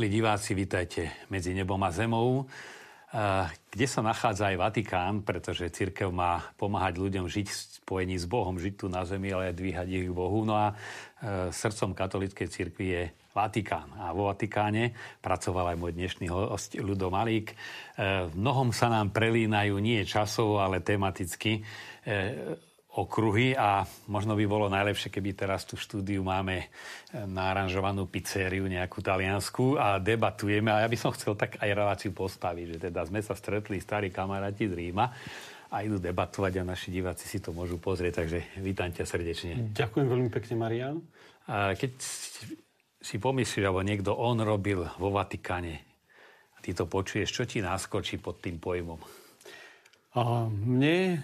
[0.00, 2.48] Milí diváci, vítajte medzi nebom a zemou,
[3.68, 8.56] kde sa nachádza aj Vatikán, pretože církev má pomáhať ľuďom žiť v spojení s Bohom,
[8.56, 10.40] žiť tu na zemi, ale aj dvíhať ich k Bohu.
[10.48, 10.74] No a e,
[11.52, 13.02] srdcom katolíckej církvy je
[13.36, 13.92] Vatikán.
[14.00, 17.52] A vo Vatikáne pracoval aj môj dnešný host Ludo Malík.
[17.52, 17.56] E,
[18.24, 21.62] v mnohom sa nám prelínajú nie časovo, ale tematicky e,
[22.90, 26.68] okruhy a možno by bolo najlepšie, keby teraz tu štúdiu máme eh,
[27.22, 32.66] naranžovanú pizzériu nejakú taliansku a debatujeme a ja by som chcel tak aj reláciu postaviť,
[32.74, 35.06] že teda sme sa stretli starí kamaráti z Ríma
[35.70, 39.70] a idú debatovať a naši diváci si to môžu pozrieť, takže vítam ťa srdečne.
[39.70, 40.98] Ďakujem veľmi pekne, Marian.
[41.46, 41.94] A keď
[42.98, 45.86] si pomyslíš, alebo niekto on robil vo Vatikáne,
[46.54, 48.98] a ty to počuješ, čo ti naskočí pod tým pojmom?
[50.18, 51.22] A mne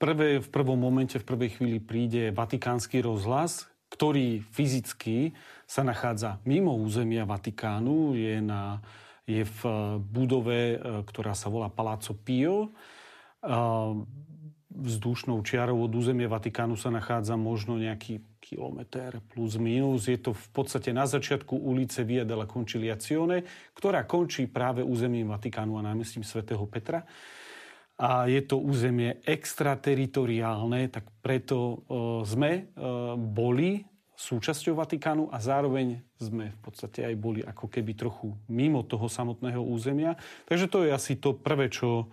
[0.00, 5.36] prvé, v prvom momente, v prvej chvíli príde Vatikánsky rozhlas, ktorý fyzicky
[5.68, 8.80] sa nachádza mimo územia Vatikánu, je, na,
[9.28, 9.60] je v
[10.00, 12.72] budove, e, ktorá sa volá Palazzo Pio.
[14.70, 20.08] Vzdušnou čiarou od územia Vatikánu sa nachádza možno nejaký kilometr plus minus.
[20.08, 23.44] Je to v podstate na začiatku ulice Via della Conciliazione,
[23.76, 27.04] ktorá končí práve územím Vatikánu a námestím svätého Petra
[28.00, 31.76] a je to územie extrateritoriálne, tak preto e,
[32.24, 32.62] sme e,
[33.20, 33.84] boli
[34.16, 39.60] súčasťou Vatikánu a zároveň sme v podstate aj boli ako keby trochu mimo toho samotného
[39.60, 40.16] územia.
[40.48, 42.08] Takže to je asi to prvé, čo,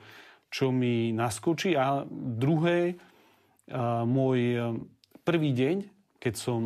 [0.52, 1.80] čo mi naskočí.
[1.80, 2.96] A druhé, e,
[4.04, 4.40] môj
[5.24, 5.88] prvý deň,
[6.20, 6.66] keď som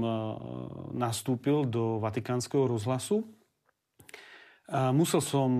[0.96, 3.28] nastúpil do Vatikánskeho rozhlasu,
[4.96, 5.52] musel som,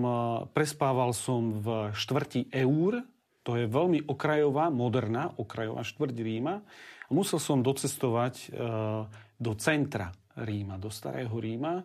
[0.56, 3.04] prespával som v štvrti eur,
[3.42, 6.62] to je veľmi okrajová, moderná okrajová štvrť Ríma.
[7.10, 8.46] Musel som docestovať e,
[9.36, 11.82] do centra Ríma, do Starého Ríma.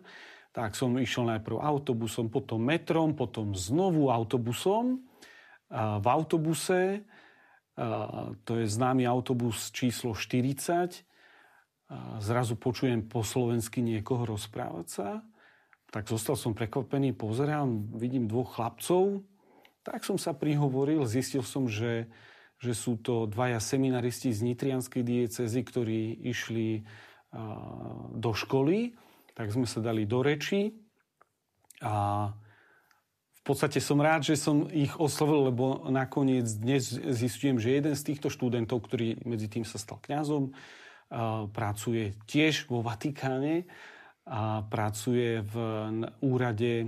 [0.54, 5.02] Tak som išiel najprv autobusom, potom metrom, potom znovu autobusom.
[5.68, 7.04] A v autobuse,
[7.76, 11.04] a to je známy autobus číslo 40,
[11.88, 15.08] a zrazu počujem po slovensky niekoho rozprávať sa.
[15.88, 19.24] Tak zostal som prekvapený, pozerám, vidím dvoch chlapcov,
[19.88, 22.12] tak som sa prihovoril, zistil som, že,
[22.60, 26.84] že sú to dvaja seminaristi z Nitrianskej diecezy, ktorí išli
[28.12, 28.92] do školy,
[29.32, 30.76] tak sme sa dali do reči.
[31.80, 32.28] A
[33.32, 38.12] v podstate som rád, že som ich oslovil, lebo nakoniec dnes zistujem, že jeden z
[38.12, 40.52] týchto študentov, ktorý medzi tým sa stal kňazom,
[41.56, 43.64] pracuje tiež vo Vatikáne
[44.28, 45.54] a pracuje v
[46.20, 46.86] úrade e,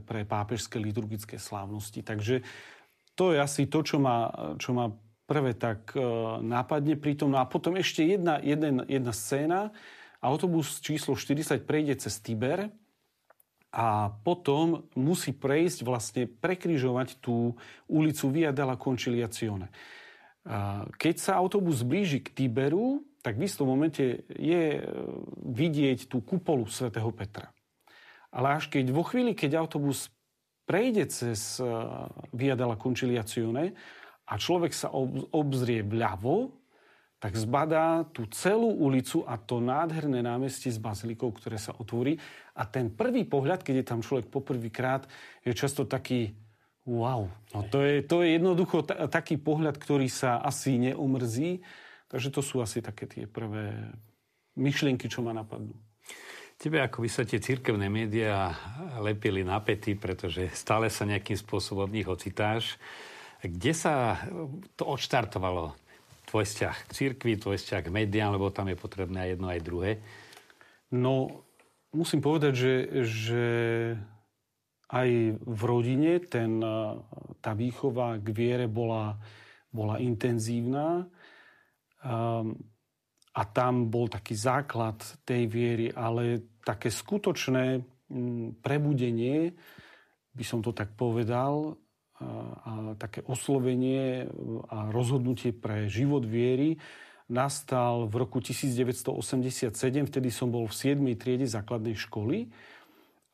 [0.00, 2.00] pre pápežské liturgické slávnosti.
[2.00, 2.40] Takže
[3.12, 4.88] to je asi to, čo ma, čo ma
[5.28, 6.00] prvé tak e,
[6.40, 7.36] nápadne pri tom.
[7.36, 9.68] No a potom ešte jedna, jeden, jedna scéna.
[10.24, 12.72] Autobus číslo 40 prejde cez Tiber
[13.68, 17.52] a potom musí prejsť, vlastne prekryžovať tú
[17.84, 19.68] ulicu Via della Conciliazione.
[20.96, 24.82] Keď sa autobus blíži k Tiberu, tak v istom momente je e,
[25.52, 27.52] vidieť tú kupolu svätého Petra.
[28.32, 30.08] Ale až keď vo chvíli, keď autobus
[30.64, 31.68] prejde cez e,
[32.32, 33.76] Via della Conciliazione
[34.24, 34.88] a človek sa
[35.36, 36.56] obzrie vľavo,
[37.20, 42.16] tak zbadá tú celú ulicu a to nádherné námestie s bazilikou, ktoré sa otvorí.
[42.56, 45.04] A ten prvý pohľad, keď je tam človek poprvýkrát,
[45.44, 46.32] je často taký
[46.88, 47.28] wow.
[47.52, 51.60] No to je, to je jednoducho t- taký pohľad, ktorý sa asi neumrzí
[52.08, 53.92] Takže to sú asi také tie prvé
[54.56, 55.76] myšlienky, čo ma napadnú.
[56.58, 58.50] Tebe ako by sa tie církevné médiá
[58.98, 62.74] lepili na pety, pretože stále sa nejakým spôsobom v nich ocitáš.
[63.38, 64.18] Kde sa
[64.74, 65.78] to odštartovalo?
[66.26, 69.60] Tvoj vzťah k církvi, tvoj vzťah k médiám, lebo tam je potrebné aj jedno, aj
[69.62, 69.90] druhé?
[70.90, 71.46] No,
[71.94, 72.74] musím povedať, že,
[73.06, 73.44] že
[74.90, 76.58] aj v rodine ten,
[77.38, 79.14] tá výchova k viere bola,
[79.70, 81.06] bola intenzívna.
[82.04, 82.54] Ehm,
[83.38, 87.78] a tam bol taký základ tej viery, ale také skutočné
[88.10, 89.54] mm, prebudenie,
[90.34, 91.78] by som to tak povedal,
[92.18, 94.26] a také oslovenie
[94.74, 96.74] a rozhodnutie pre život viery
[97.30, 99.70] nastal v roku 1987,
[100.08, 100.98] vtedy som bol v 7.
[101.14, 102.50] triede základnej školy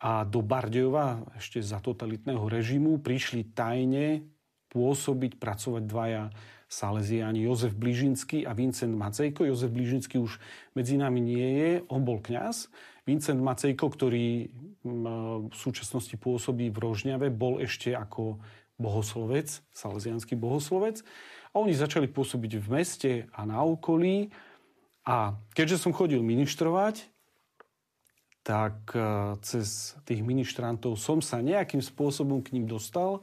[0.02, 4.26] a do Bardejova, ešte za totalitného režimu, prišli tajne
[4.68, 6.28] pôsobiť, pracovať dvaja
[6.74, 9.46] Salesiáni Jozef Blížinský a Vincent Macejko.
[9.46, 10.42] Jozef Blížinský už
[10.74, 12.66] medzi nami nie je, on bol kňaz.
[13.06, 14.50] Vincent Macejko, ktorý
[14.82, 18.42] v súčasnosti pôsobí v Rožňave, bol ešte ako
[18.74, 21.06] bohoslovec, salesianský bohoslovec.
[21.54, 24.34] A oni začali pôsobiť v meste a na okolí.
[25.06, 27.06] A keďže som chodil ministrovať,
[28.42, 28.90] tak
[29.46, 33.22] cez tých ministrantov som sa nejakým spôsobom k ním dostal.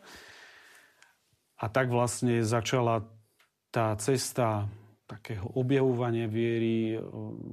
[1.60, 3.06] A tak vlastne začala
[3.72, 4.68] tá cesta
[5.08, 6.96] takého objavovania viery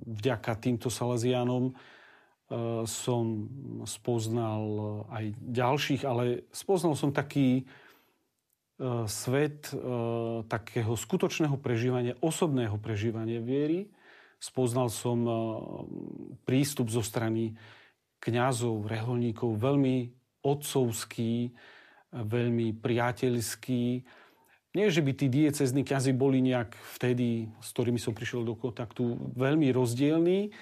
[0.06, 1.74] vďaka týmto Salesianom
[2.86, 3.24] som
[3.82, 4.62] spoznal
[5.10, 7.66] aj ďalších, ale spoznal som taký
[9.10, 9.74] svet
[10.46, 13.90] takého skutočného prežívania, osobného prežívania viery,
[14.38, 15.34] Spoznal som eh,
[16.46, 17.58] prístup zo strany
[18.22, 19.96] kňazov, reholníkov, veľmi
[20.42, 21.50] otcovský,
[22.14, 23.84] veľmi priateľský.
[24.78, 29.34] Nie, že by tí diecezní kňazi boli nejak vtedy, s ktorými som prišiel do kontaktu,
[29.34, 30.54] veľmi rozdielní,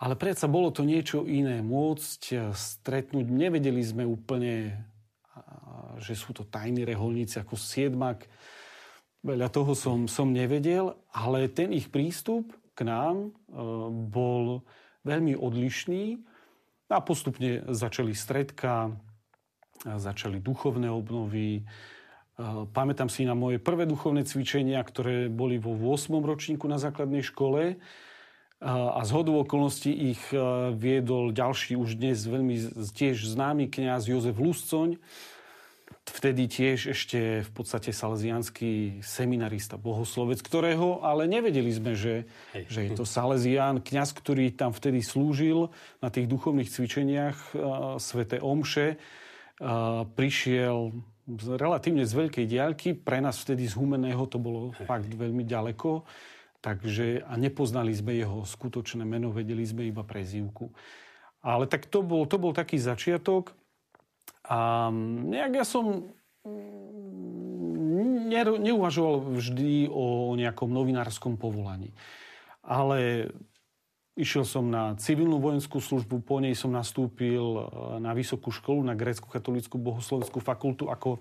[0.00, 1.60] ale predsa bolo to niečo iné.
[1.60, 4.80] Môcť eh, stretnúť, nevedeli sme úplne,
[5.98, 8.26] že sú to tajní reholníci ako siedmak.
[9.24, 13.56] Veľa toho som, som nevedel, ale ten ich prístup k nám e,
[14.10, 14.60] bol
[15.06, 16.20] veľmi odlišný
[16.92, 18.92] a postupne začali stredka,
[19.82, 21.64] začali duchovné obnovy.
[22.34, 26.10] E, pamätám si na moje prvé duchovné cvičenia, ktoré boli vo 8.
[26.20, 27.76] ročníku na základnej škole e,
[28.66, 30.22] a z hodu okolností ich
[30.74, 32.56] viedol ďalší už dnes veľmi
[32.94, 34.98] tiež známy kňaz Jozef Luscoň,
[36.04, 42.28] vtedy tiež ešte v podstate salesianský seminarista, bohoslovec, ktorého ale nevedeli sme, že,
[42.68, 45.72] že je to salesián, kňaz, ktorý tam vtedy slúžil
[46.04, 47.60] na tých duchovných cvičeniach uh,
[47.96, 49.00] Svete Omše.
[49.54, 50.92] Uh, prišiel
[51.24, 56.04] z, relatívne z veľkej diaľky, pre nás vtedy z Humeného to bolo fakt veľmi ďaleko,
[56.60, 60.68] takže a nepoznali sme jeho skutočné meno, vedeli sme iba prezývku.
[61.44, 63.52] Ale tak to bol, to bol taký začiatok.
[64.48, 64.88] A
[65.28, 66.08] nejak ja som
[66.44, 68.32] mm,
[68.64, 71.92] neuvažoval vždy o nejakom novinárskom povolaní.
[72.64, 73.28] Ale
[74.14, 77.62] išiel som na civilnú vojenskú službu, po nej som nastúpil e,
[77.98, 81.20] na vysokú školu, na grécko-katolickú bohoslovenskú fakultu ako e,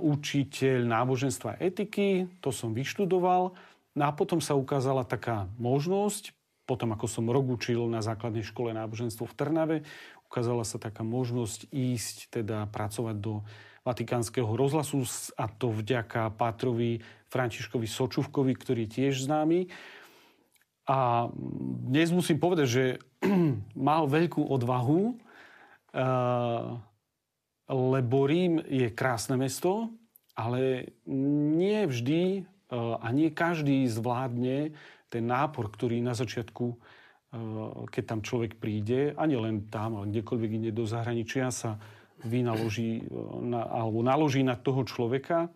[0.00, 2.28] učiteľ náboženstva a etiky.
[2.40, 3.52] To som vyštudoval.
[3.92, 6.32] No a potom sa ukázala taká možnosť,
[6.64, 9.76] potom ako som rok učil na základnej škole náboženstvo v Trnave,
[10.30, 13.42] ukázala sa taká možnosť ísť, teda pracovať do
[13.82, 15.02] Vatikánskeho rozhlasu
[15.34, 17.00] a to vďaka Pátrovi
[17.32, 19.72] Františkovi Sočuvkovi, ktorý je tiež známy.
[20.90, 21.30] A
[21.86, 22.84] dnes musím povedať, že
[23.78, 25.14] mal veľkú odvahu,
[27.70, 29.94] lebo Rím je krásne mesto,
[30.34, 32.42] ale nie vždy
[32.74, 34.74] a nie každý zvládne
[35.06, 36.74] ten nápor, ktorý na začiatku
[37.30, 37.38] Eh,
[37.94, 41.78] keď tam človek príde, ani len tam, ale kdekoľvek ide do zahraničia, sa
[42.26, 43.10] vynaloží eh,
[43.46, 45.46] na, alebo naloží na toho človeka.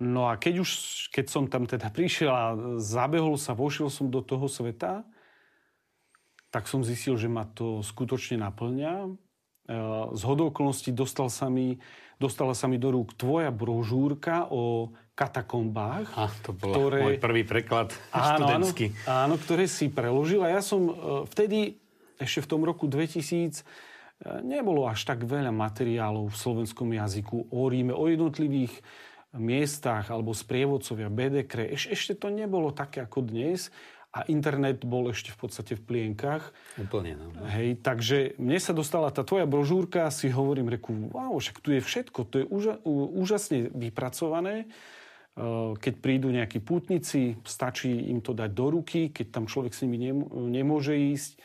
[0.00, 0.70] No a keď už,
[1.12, 2.44] keď som tam teda prišiel a
[2.80, 5.04] zabehol sa, vošiel som do toho sveta,
[6.50, 9.06] tak som zistil, že ma to skutočne naplňa.
[9.70, 11.78] Eh, z hodou okolností dostal sa mi,
[12.18, 16.10] dostala sa mi do rúk tvoja brožúrka o katakombách.
[16.16, 17.00] A, to bol ktoré...
[17.04, 18.86] môj prvý preklad áno, študentský.
[19.06, 20.42] Áno, áno, ktoré si preložil.
[20.42, 20.92] A ja som e,
[21.28, 21.78] vtedy,
[22.16, 23.62] ešte v tom roku 2000, e,
[24.42, 28.74] nebolo až tak veľa materiálov v slovenskom jazyku o Ríme, o jednotlivých
[29.38, 31.70] miestach alebo sprievodcovia Bedekre.
[31.70, 33.70] Eš, ešte to nebolo také ako dnes
[34.10, 36.50] a internet bol ešte v podstate v plienkach.
[36.74, 37.26] Úplne, no.
[37.46, 41.80] Hej, takže mne sa dostala tá tvoja brožúrka, si hovorím, reku, wow, však tu je
[41.82, 42.74] všetko, to je úža,
[43.14, 44.66] úžasne vypracované.
[45.40, 49.86] Eh, keď prídu nejakí pútnici, stačí im to dať do ruky, keď tam človek s
[49.86, 50.10] nimi
[50.50, 51.38] nemôže ísť.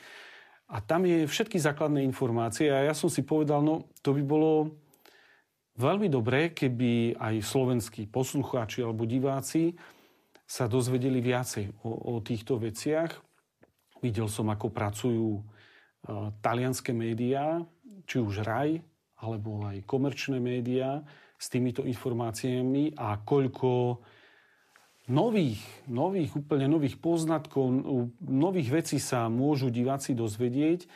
[0.65, 2.73] A tam je všetky základné informácie.
[2.73, 4.73] A ja som si povedal, no to by bolo
[5.75, 9.75] veľmi dobré, keby aj slovenskí poslucháči alebo diváci
[10.45, 13.11] sa dozvedeli viacej o, o týchto veciach.
[14.03, 17.65] Videl som, ako pracujú uh, talianské médiá,
[18.05, 18.83] či už RAJ,
[19.17, 21.01] alebo aj komerčné médiá,
[21.35, 23.99] s týmito informáciami a koľko
[25.11, 27.69] nových, nových, úplne nových poznatkov,
[28.21, 30.89] nových vecí sa môžu diváci dozvedieť,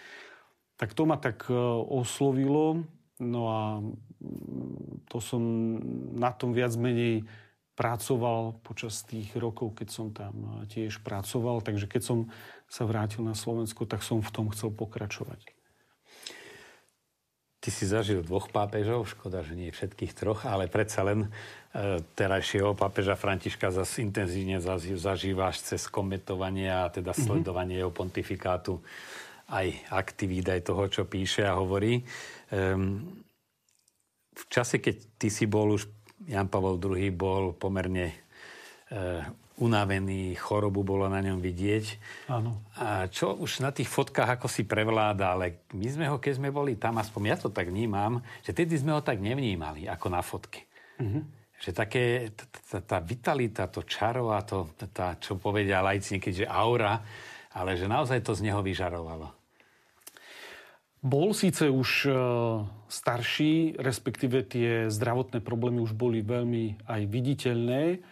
[0.80, 1.54] tak to ma tak e,
[1.92, 2.88] oslovilo.
[3.20, 5.44] No a mm, to som
[6.16, 7.28] na tom viac menej
[7.80, 11.64] pracoval počas tých rokov, keď som tam e, tiež pracoval.
[11.64, 12.20] Takže keď som
[12.68, 15.56] sa vrátil na Slovensko, tak som v tom chcel pokračovať.
[17.60, 21.28] Ty si zažil dvoch pápežov, škoda, že nie všetkých troch, ale predsa len
[21.72, 24.64] e, terajšieho pápeža Františka zase intenzívne
[24.96, 27.28] zažívaš cez komentovanie a teda mm-hmm.
[27.28, 28.80] sledovanie jeho pontifikátu
[29.50, 32.06] aj aktivít, aj toho, čo píše a hovorí.
[32.54, 33.26] Ehm,
[34.40, 35.90] v čase, keď ty si bol už,
[36.30, 38.14] Jan Pavel II bol pomerne
[38.88, 39.26] e,
[39.60, 41.86] unavený, chorobu bolo na ňom vidieť.
[42.32, 42.64] Áno.
[42.80, 46.50] A čo už na tých fotkách ako si prevláda, ale my sme ho, keď sme
[46.50, 50.22] boli tam, aspoň ja to tak vnímam, že tedy sme ho tak nevnímali ako na
[50.24, 50.64] fotke.
[51.00, 51.24] Mm-hmm.
[51.60, 52.04] Že také,
[52.72, 57.04] tá, tá vitalita, to čaro a to, tá, čo povedia lajci niekedy, že aura,
[57.52, 59.39] ale že naozaj to z neho vyžarovalo.
[61.00, 62.14] Bol síce už e,
[62.92, 68.04] starší, respektíve tie zdravotné problémy už boli veľmi aj viditeľné,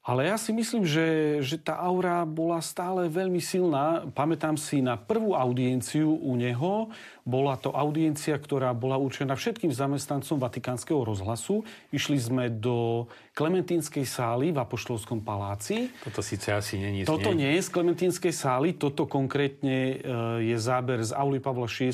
[0.00, 4.08] ale ja si myslím, že, že tá aura bola stále veľmi silná.
[4.16, 6.88] Pamätám si na prvú audienciu u neho.
[7.28, 11.68] Bola to audiencia, ktorá bola určená všetkým zamestnancom Vatikánskeho rozhlasu.
[11.92, 15.92] Išli sme do Klementínskej sály v Apoštolskom paláci.
[16.00, 18.80] Toto síce asi není Toto nie je z Klementínskej sály.
[18.80, 19.96] Toto konkrétne e,
[20.48, 21.92] je záber z Auly Pavla VI,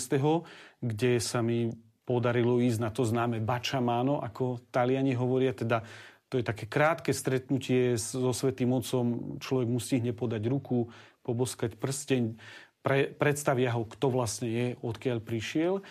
[0.79, 1.75] kde sa mi
[2.07, 5.83] podarilo ísť na to známe bačamáno, ako Taliani hovoria, teda
[6.27, 9.39] to je také krátke stretnutie so Svetým Otcom.
[9.39, 10.91] Človek mu stihne podať ruku,
[11.23, 12.35] poboskať prsteň,
[12.83, 15.83] pre, predstavia ho, kto vlastne je, odkiaľ prišiel.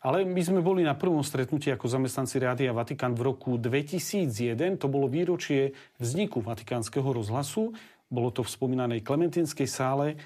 [0.00, 4.80] Ale my sme boli na prvom stretnutí ako zamestnanci Rádia Vatikán v roku 2001.
[4.80, 7.76] To bolo výročie vzniku Vatikánskeho rozhlasu.
[8.08, 10.16] Bolo to v spomínanej Klementinskej sále.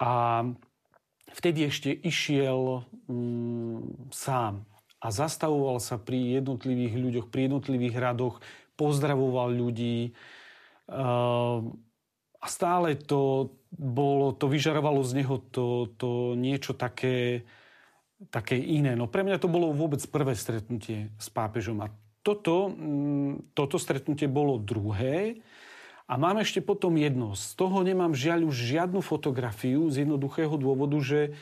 [0.00, 0.42] A
[1.30, 4.64] vtedy ešte išiel mm, sám
[5.04, 8.40] a zastavoval sa pri jednotlivých ľuďoch, pri jednotlivých radoch,
[8.80, 10.16] pozdravoval ľudí
[12.44, 17.44] a stále to bolo, to vyžarovalo z neho to, to niečo také,
[18.28, 18.96] také iné.
[18.96, 21.92] No pre mňa to bolo vôbec prvé stretnutie s pápežom a
[22.24, 25.44] toto, mm, toto stretnutie bolo druhé
[26.04, 27.32] a mám ešte potom jedno.
[27.36, 31.36] Z toho nemám žiaľ už žiadnu fotografiu z jednoduchého dôvodu, že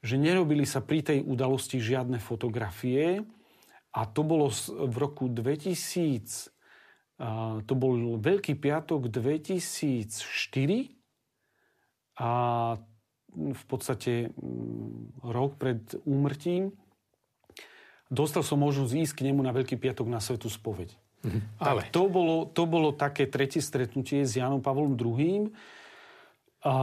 [0.00, 3.24] že nerobili sa pri tej udalosti žiadne fotografie
[3.92, 6.48] a to bolo v roku 2000,
[7.68, 10.16] to bol Veľký piatok 2004
[12.16, 12.30] a
[13.30, 14.32] v podstate
[15.20, 16.72] rok pred úmrtím
[18.10, 20.90] dostal som možnosť ísť k nemu na Veľký piatok na Svetu spoveď.
[21.22, 21.40] Mhm.
[21.62, 25.54] Ale to bolo, to bolo také tretie stretnutie s Jánom Pavlom II.
[26.66, 26.74] A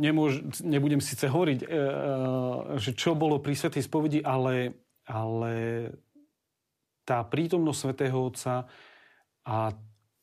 [0.00, 1.78] nemôž, nebudem síce hovoriť, e, e,
[2.80, 4.72] že čo bolo pri Svetej spovedi, ale,
[5.04, 5.54] ale
[7.04, 8.64] tá prítomnosť Svetého Otca
[9.44, 9.56] a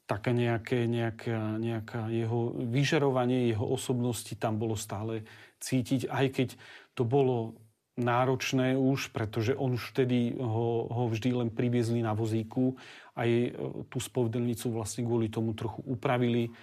[0.10, 5.28] také nejaké, nejaká, nejaká jeho vyžarovanie, jeho osobnosti tam bolo stále
[5.62, 6.50] cítiť, aj keď
[6.98, 7.60] to bolo
[7.98, 12.78] náročné už, pretože on už vtedy ho, ho vždy len priviezli na vozíku.
[13.18, 13.50] Aj e,
[13.90, 16.54] tú spovedelnicu vlastne kvôli tomu trochu upravili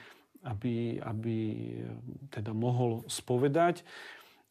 [0.44, 1.36] aby, aby
[2.28, 3.82] teda mohol spovedať.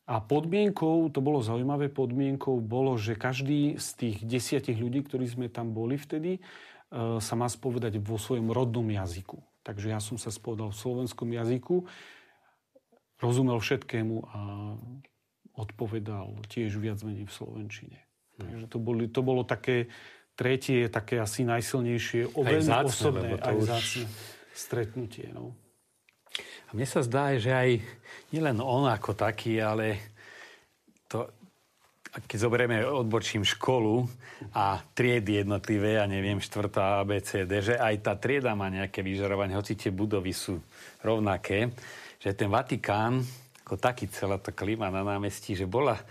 [0.03, 5.47] A podmienkou, to bolo zaujímavé podmienkou, bolo, že každý z tých desiatich ľudí, ktorí sme
[5.47, 6.41] tam boli vtedy, e,
[7.23, 9.39] sa má spovedať vo svojom rodnom jazyku.
[9.63, 11.87] Takže ja som sa spovedal v slovenskom jazyku,
[13.23, 14.39] rozumel všetkému a
[15.55, 17.99] odpovedal tiež viac menej v slovenčine.
[18.35, 18.39] Hm.
[18.43, 19.87] Takže to, boli, to bolo také,
[20.35, 24.03] tretie také asi najsilnejšie, veľmi osobné, aj zácne
[24.51, 25.31] stretnutie.
[25.31, 25.55] No.
[26.73, 27.69] Mne sa zdá, že aj
[28.33, 30.01] nielen on ako taký, ale
[31.05, 31.29] to,
[32.25, 34.09] keď zoberieme odbočím školu
[34.57, 39.77] a triedy jednotlivé, ja neviem, štvrtá ABCD, že aj tá trieda má nejaké vyžarovanie, hoci
[39.77, 40.57] tie budovy sú
[41.05, 41.69] rovnaké,
[42.17, 43.21] že ten Vatikán,
[43.69, 46.01] ako taký celá tá klíma na námestí, že bola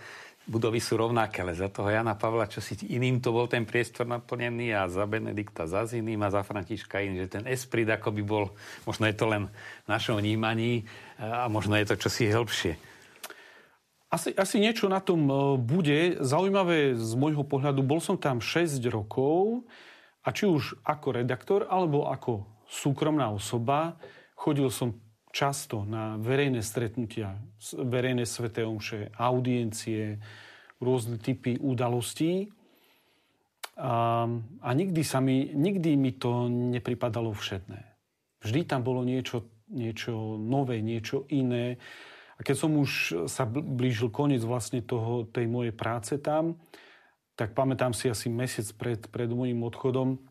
[0.43, 4.03] budovy sú rovnaké, ale za toho Jana Pavla, čo si iným to bol ten priestor
[4.03, 8.21] naplnený a za Benedikta za iným a za Františka iný, že ten esprit ako by
[8.23, 8.51] bol,
[8.83, 9.47] možno je to len
[9.83, 10.83] v našom vnímaní
[11.15, 12.75] a možno je to čosi hĺbšie.
[14.13, 16.21] Asi, asi niečo na tom e, bude.
[16.21, 19.65] Zaujímavé z môjho pohľadu, bol som tam 6 rokov
[20.21, 23.97] a či už ako redaktor alebo ako súkromná osoba,
[24.37, 24.93] chodil som
[25.33, 27.41] často na verejné stretnutia,
[27.73, 30.21] verejné sveté omše, audiencie,
[30.77, 32.53] rôzne typy udalostí.
[33.73, 34.29] A,
[34.61, 37.81] a nikdy, sa mi, nikdy mi to nepripadalo všetné.
[38.45, 41.81] Vždy tam bolo niečo, niečo nové, niečo iné.
[42.37, 46.61] A keď som už sa blížil koniec vlastne toho, tej mojej práce tam,
[47.33, 50.21] tak pamätám si asi mesiac pred, pred môjim odchodom,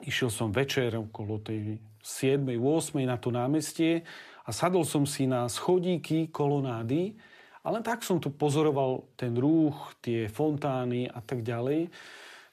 [0.00, 1.76] išiel som večer okolo tej
[2.08, 2.40] 7.
[2.56, 3.04] 8.
[3.04, 4.00] na to námestie
[4.48, 7.12] a sadol som si na schodíky kolonády
[7.60, 11.92] a len tak som tu pozoroval ten rúch, tie fontány a tak ďalej.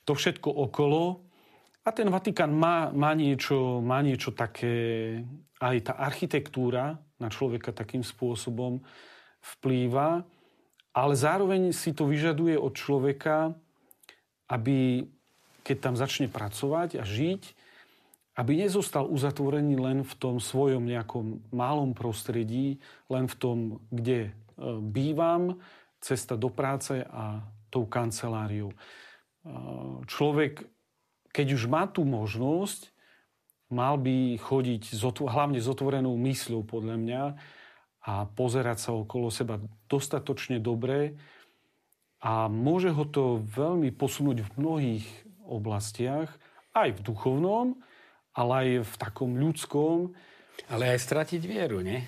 [0.03, 1.23] To všetko okolo.
[1.87, 5.23] A ten Vatikán má, má, niečo, má niečo také,
[5.63, 8.83] aj tá architektúra na človeka takým spôsobom
[9.39, 10.27] vplýva,
[10.91, 13.55] ale zároveň si to vyžaduje od človeka,
[14.51, 15.07] aby
[15.63, 17.64] keď tam začne pracovať a žiť,
[18.35, 23.57] aby nezostal uzatvorený len v tom svojom nejakom malom prostredí, len v tom,
[23.89, 24.31] kde e,
[24.83, 25.63] bývam,
[26.03, 28.75] cesta do práce a tou kanceláriou.
[28.75, 28.77] E,
[30.05, 30.67] človek,
[31.31, 32.91] keď už má tú možnosť,
[33.71, 34.93] mal by chodiť
[35.25, 37.23] hlavne s otvorenou mysľou, podľa mňa,
[38.05, 39.57] a pozerať sa okolo seba
[39.89, 41.17] dostatočne dobre
[42.21, 45.05] a môže ho to veľmi posunúť v mnohých
[45.41, 46.29] oblastiach,
[46.77, 47.81] aj v duchovnom,
[48.35, 50.11] ale aj v takom ľudskom.
[50.67, 52.03] Ale aj stratiť vieru, nie?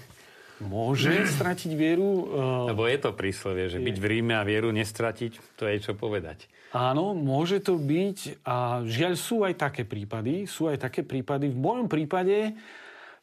[0.61, 2.27] Môže stratiť vieru.
[2.27, 3.87] Uh, Lebo je to príslovie, že je.
[3.87, 6.51] byť v Ríme a vieru nestratiť, to je čo povedať.
[6.75, 10.43] Áno, môže to byť a žiaľ sú aj také prípady.
[10.43, 11.47] Sú aj také prípady.
[11.47, 12.59] V mojom prípade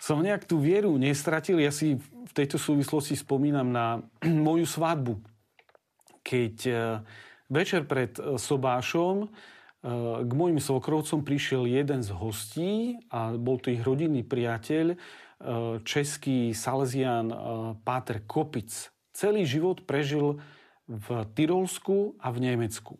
[0.01, 1.61] som nejak tú vieru nestratil.
[1.61, 4.01] Ja si v tejto súvislosti spomínam na
[4.49, 5.21] moju svadbu.
[6.25, 7.05] Keď uh,
[7.53, 9.29] večer pred uh, sobášom
[10.25, 14.97] k mojim svokrovcom prišiel jeden z hostí a bol to ich rodinný priateľ, e,
[15.85, 17.37] český salesian e,
[17.85, 18.73] Páter Kopic.
[19.13, 20.41] Celý život prežil
[20.89, 22.97] v Tyrolsku a v Nemecku.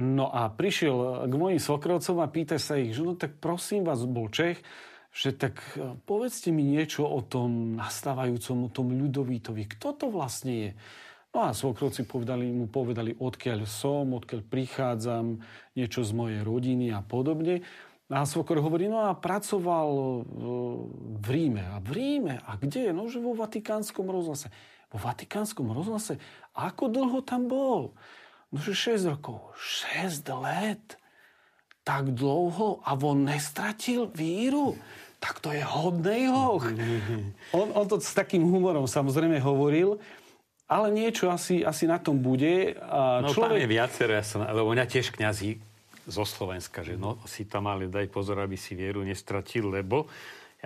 [0.00, 4.04] No a prišiel k mojim svokrovcom a pýta sa ich, že no tak prosím vás,
[4.08, 4.64] bol Čech,
[5.12, 9.68] že tak e, povedzte mi niečo o tom nastávajúcom, o tom ľudovítovi.
[9.68, 10.70] Kto to vlastne je?
[11.36, 15.36] No a svokrovci povedali, mu povedali, odkiaľ som, odkiaľ prichádzam,
[15.76, 17.60] niečo z mojej rodiny a podobne.
[18.08, 20.20] A svokor hovorí, no a pracoval e,
[21.20, 21.60] v Ríme.
[21.60, 22.40] A v Ríme?
[22.40, 22.88] A kde?
[22.96, 24.48] No, že vo Vatikánskom rozhlase.
[24.88, 26.16] Vo Vatikánskom rozhlase?
[26.56, 27.92] A ako dlho tam bol?
[28.48, 29.52] No, že 6 rokov.
[29.60, 30.96] 6 let?
[31.84, 32.80] Tak dlouho?
[32.80, 34.72] A on nestratil víru?
[35.20, 36.64] Tak to je hodnej hoch.
[37.56, 40.00] On, on to s takým humorom samozrejme hovoril.
[40.66, 42.74] Ale niečo asi, asi na tom bude.
[42.82, 43.54] A no človek...
[43.54, 45.62] tam je viacero, ja som, lebo mňa tiež kňazí
[46.06, 50.06] zo Slovenska, že no si tam mali daj pozor, aby si vieru nestratil, lebo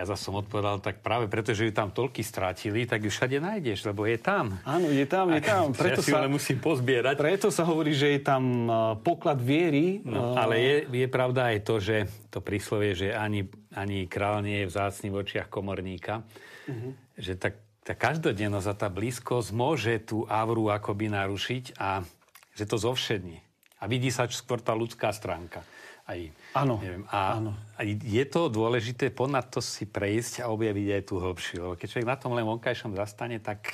[0.01, 3.37] ja zase som odpovedal, tak práve preto, že ju tam toľky strátili, tak ju všade
[3.37, 4.57] nájdeš, lebo je tam.
[4.65, 5.69] Áno, je tam, je tam.
[5.77, 7.21] Preto ja si sa, musím pozbierať.
[7.21, 8.65] Preto sa hovorí, že je tam
[9.05, 10.01] poklad viery.
[10.01, 14.65] No, ale je, je pravda aj to, že to príslovie, že ani, ani král nie
[14.65, 16.25] je vzácný v očiach komorníka,
[16.65, 16.97] uh-huh.
[17.19, 22.05] že tak tá každodennosť a tá blízkosť môže tú auru akoby narušiť a
[22.53, 23.41] že to zovšední.
[23.81, 25.65] A vidí sa skôr tá ľudská stránka.
[26.05, 26.17] Aj,
[26.57, 27.53] áno, neviem, a, áno.
[27.77, 31.57] a je to dôležité ponad to si prejsť a objaviť aj tú hĺbšiu.
[31.61, 33.69] Lebo keď človek na tom len vonkajšom zastane, tak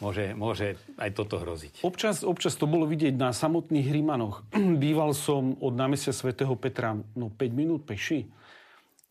[0.00, 1.84] môže, môže aj toto hroziť.
[1.84, 4.44] Občas, občas to bolo vidieť na samotných Rímanoch.
[4.84, 8.24] Býval som od námestia svätého Petra no, 5 minút peši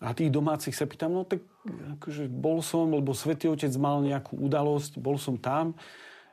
[0.01, 1.45] a tých domácich sa pýtam, no tak
[2.01, 5.77] akože bol som, lebo Svetý Otec mal nejakú udalosť, bol som tam.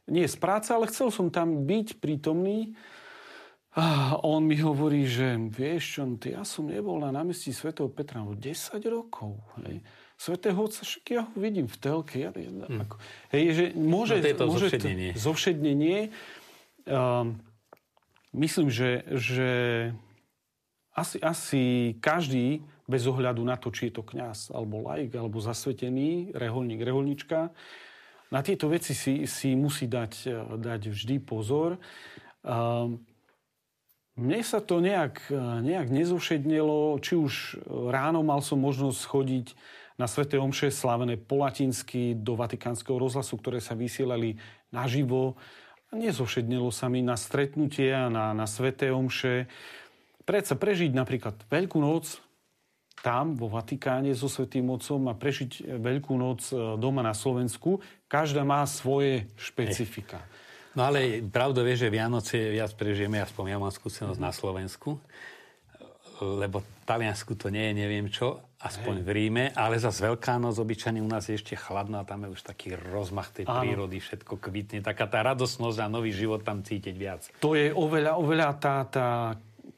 [0.08, 2.72] Nie z práce, ale chcel som tam byť prítomný.
[3.76, 8.24] A on mi hovorí, že vieš čo, no ja som nebol na námestí svätého Petra
[8.24, 8.48] no 10
[8.88, 9.36] rokov.
[9.60, 9.84] Hej.
[10.18, 12.24] Svetého Otca, však ja ho vidím v telke.
[12.24, 12.88] Ja, ja, hmm.
[12.88, 12.96] ako,
[13.36, 15.10] hej, že môže, no to môže zovšednenie.
[15.14, 15.98] To, zovšednenie.
[16.88, 17.38] Um,
[18.34, 19.50] myslím, že, že
[20.96, 21.62] asi, asi
[22.02, 27.52] každý bez ohľadu na to, či je to kňaz, alebo laik, alebo zasvetený, reholník, reholnička.
[28.32, 30.12] Na tieto veci si, si musí dať,
[30.56, 31.76] dať vždy pozor.
[34.18, 35.28] Mne sa to nejak,
[35.62, 39.46] nejak nezošednelo, či už ráno mal som možnosť chodiť
[40.00, 44.40] na Svete Omše slavené po latinsky do Vatikánskeho rozhlasu, ktoré sa vysielali
[44.72, 45.36] naživo.
[45.92, 49.48] Nezošednelo sa mi na stretnutia, na, na Svete Omše.
[50.28, 52.20] Predsa prežiť napríklad Veľkú noc
[53.02, 57.78] tam vo Vatikáne so Svetým Otcom a prežiť Veľkú noc e, doma na Slovensku.
[58.10, 60.18] Každá má svoje špecifika.
[60.74, 65.00] No ale pravda vie, že Vianoce viac prežijeme, aspoň ja mám skúsenosť na Slovensku,
[66.22, 69.04] lebo Taliansku to nie je neviem čo, aspoň Hej.
[69.06, 72.34] v Ríme, ale za Veľká noc obyčajne u nás je ešte chladno a tam je
[72.34, 73.62] už taký rozmach tej Áno.
[73.62, 77.22] prírody, všetko kvitne, taká tá radosnosť a nový život tam cítiť viac.
[77.38, 79.08] To je oveľa, oveľa tá, tá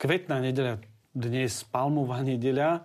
[0.01, 0.81] kvetná nedeľa,
[1.13, 2.85] dnes palmová nedeľa,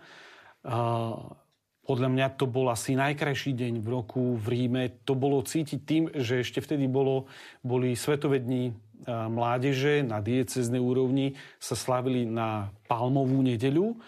[1.86, 4.84] podľa mňa to bol asi najkrajší deň v roku v Ríme.
[5.06, 7.30] To bolo cítiť tým, že ešte vtedy bolo,
[7.62, 8.74] boli svetovední
[9.06, 14.02] mládeže na dieceznej úrovni sa slavili na palmovú nedeľu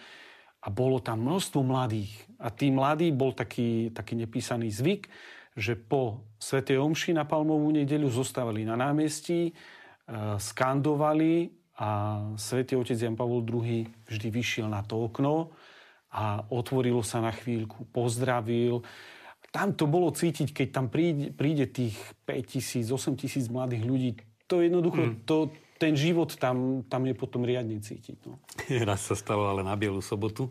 [0.58, 2.10] a bolo tam množstvo mladých.
[2.42, 5.06] A tí mladí bol taký, taký nepísaný zvyk,
[5.54, 6.66] že po Sv.
[6.66, 9.54] Omši na palmovú nedeľu zostávali na námestí,
[10.38, 15.54] skandovali a svätý otec Jan Pavol II vždy vyšiel na to okno
[16.18, 18.82] a otvorilo sa na chvíľku, pozdravil.
[19.54, 21.94] Tam to bolo cítiť, keď tam príde, príde tých
[22.26, 24.10] 5 tisíc, 8 tisíc mladých ľudí.
[24.50, 25.14] To jednoducho, mm.
[25.22, 28.18] to, ten život tam, tam je potom riadne cítiť.
[28.26, 28.42] No.
[28.88, 30.50] Raz sa stalo ale na Bielu sobotu.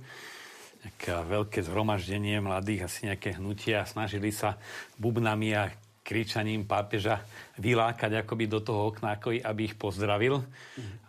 [0.88, 3.84] nejaké veľké zhromaždenie mladých, asi nejaké hnutia.
[3.84, 4.56] Snažili sa
[4.95, 5.67] bubnami a
[6.08, 7.19] kričaním pápeža
[7.60, 10.39] vylákať akoby do toho okna, aby ich pozdravil.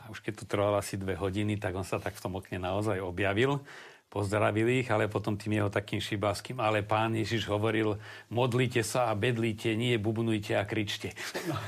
[0.02, 2.58] A už keď to trvalo asi dve hodiny, tak on sa tak v tom okne
[2.58, 3.62] naozaj objavil
[4.08, 8.00] pozdravili ich, ale potom tým jeho takým šibáským, ale pán Ježiš hovoril,
[8.32, 11.12] modlite sa a bedlite, nie bubnujte a kričte.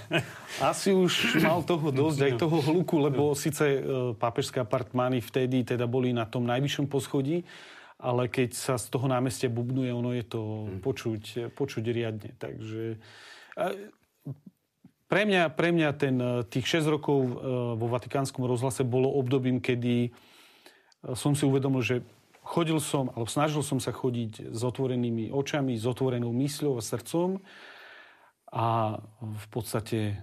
[0.72, 3.80] Asi už mal toho dosť, aj toho hluku, lebo síce e,
[4.16, 7.44] pápežské apartmány vtedy teda boli na tom najvyššom poschodí,
[8.00, 10.80] ale keď sa z toho námestia bubnuje, ono je to hm.
[10.80, 11.22] počuť,
[11.52, 12.32] počuť riadne.
[12.40, 12.96] Takže
[15.12, 17.32] pre mňa, pre mňa ten, e, tých 6 rokov e,
[17.76, 20.08] vo Vatikánskom rozhlase bolo obdobím, kedy
[21.16, 21.96] som si uvedomil, že
[22.50, 27.38] Chodil som, alebo snažil som sa chodiť s otvorenými očami, s otvorenou mysľou a srdcom
[28.50, 30.18] a v podstate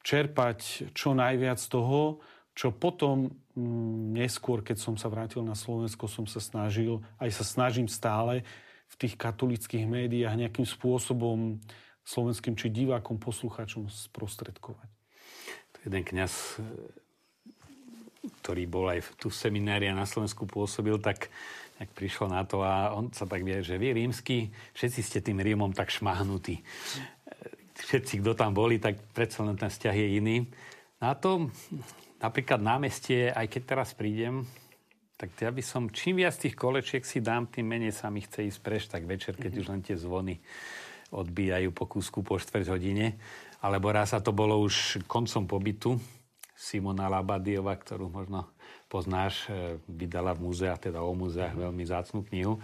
[0.00, 2.24] čerpať čo najviac toho,
[2.56, 7.44] čo potom mm, neskôr, keď som sa vrátil na Slovensko, som sa snažil, aj sa
[7.44, 8.40] snažím stále
[8.88, 11.60] v tých katolických médiách nejakým spôsobom
[12.08, 14.88] slovenským či divákom, poslucháčom sprostredkovať.
[15.84, 16.62] Jeden kňaz,
[18.40, 21.28] ktorý bol aj tu v seminári a na Slovensku pôsobil, tak
[21.76, 25.40] jak prišlo na to a on sa tak vie, že vy rímsky, všetci ste tým
[25.40, 26.64] Rímom tak šmahnutí.
[27.76, 30.36] Všetci, kto tam boli, tak predsa len ten vzťah je iný.
[30.96, 31.52] Na to
[32.16, 34.48] napríklad námestie, aj keď teraz prídem,
[35.16, 38.48] tak ja by som, čím viac tých kolečiek si dám, tým menej sa mi chce
[38.48, 39.64] ísť preš, tak večer, keď mm-hmm.
[39.64, 40.34] už len tie zvony
[41.12, 43.16] odbíjajú po kúsku po štvrť hodine.
[43.64, 45.96] Alebo raz sa to bolo už koncom pobytu
[46.56, 48.55] Simona Labadiova, ktorú možno
[48.96, 52.56] poznáš, e, vydala v múzeách, teda o múzeách veľmi zácnú knihu.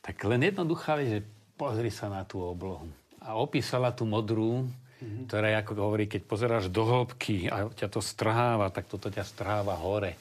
[0.00, 1.20] Tak len jednoduchá vec, že
[1.60, 2.88] pozri sa na tú oblohu.
[3.20, 5.28] A opísala tú modrú, mm-hmm.
[5.28, 9.76] ktorá, ako hovorí, keď pozeráš do hĺbky a ťa to strháva, tak toto ťa strháva
[9.76, 10.16] hore.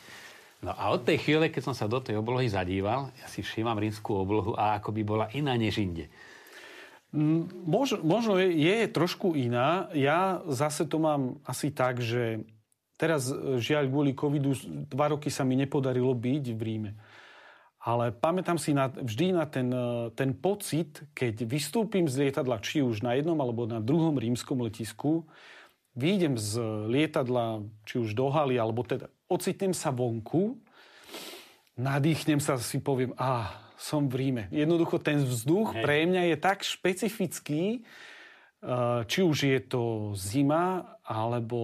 [0.59, 3.77] No a od tej chvíle, keď som sa do tej oblohy zadíval, ja si všímam
[3.77, 6.09] rímskú oblohu a ako by bola iná než inde.
[7.63, 9.87] Možno, možno je, je trošku iná.
[9.95, 12.43] Ja zase to mám asi tak, že
[12.97, 14.57] Teraz e, žiaľ kvôli covidu
[14.89, 16.91] dva roky sa mi nepodarilo byť v Ríme.
[17.77, 22.81] Ale pamätám si na, vždy na ten, e, ten pocit, keď vystúpim z lietadla, či
[22.81, 25.29] už na jednom alebo na druhom rímskom letisku,
[25.93, 26.57] výjdem z
[26.89, 30.57] lietadla, či už do haly, alebo teda ocitnem sa vonku,
[31.77, 34.43] nadýchnem sa, si poviem, a som v Ríme.
[34.49, 35.83] Jednoducho ten vzduch Hej.
[35.85, 37.85] pre mňa je tak špecifický,
[38.57, 41.59] Eh, či už je to zima, alebo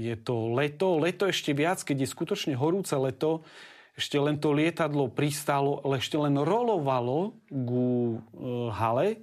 [0.00, 0.96] je to leto.
[0.96, 3.44] Leto ešte viac, keď je skutočne horúce leto,
[3.92, 9.20] ešte len to lietadlo pristalo, ale ešte len rolovalo ku eh, hale.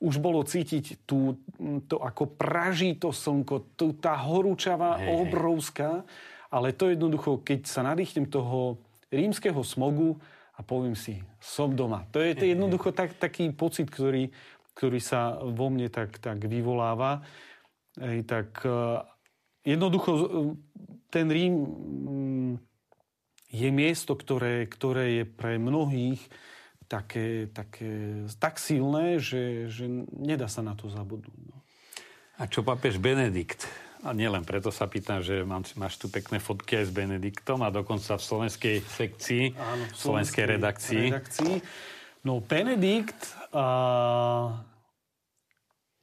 [0.00, 1.36] Už bolo cítiť tú,
[1.84, 6.08] to, ako praží to slnko, tú, tá horúčava hey, obrovská.
[6.48, 8.80] Ale to jednoducho, keď sa nadýchnem toho
[9.12, 10.16] rímskeho smogu
[10.56, 12.08] a poviem si, som doma.
[12.16, 14.32] To je, to je jednoducho tak, taký pocit, ktorý
[14.80, 17.20] ktorý sa vo mne tak, tak vyvoláva.
[18.00, 19.04] Ej, tak e,
[19.68, 20.24] jednoducho e,
[21.12, 22.52] ten Rím mm,
[23.50, 26.22] je miesto, ktoré, ktoré je pre mnohých
[26.88, 31.40] také, také, tak silné, že, že nedá sa na to zabudnúť.
[31.50, 31.60] No.
[32.40, 33.68] A čo papež Benedikt?
[34.00, 37.68] A nielen preto sa pýtam, že mám, máš tu pekné fotky aj s Benediktom a
[37.68, 41.04] dokonca v slovenskej sekcii, Áno, v slovenskej, slovenskej redakcii.
[41.12, 41.54] redakcii.
[42.24, 43.20] No Benedikt
[43.52, 43.66] a,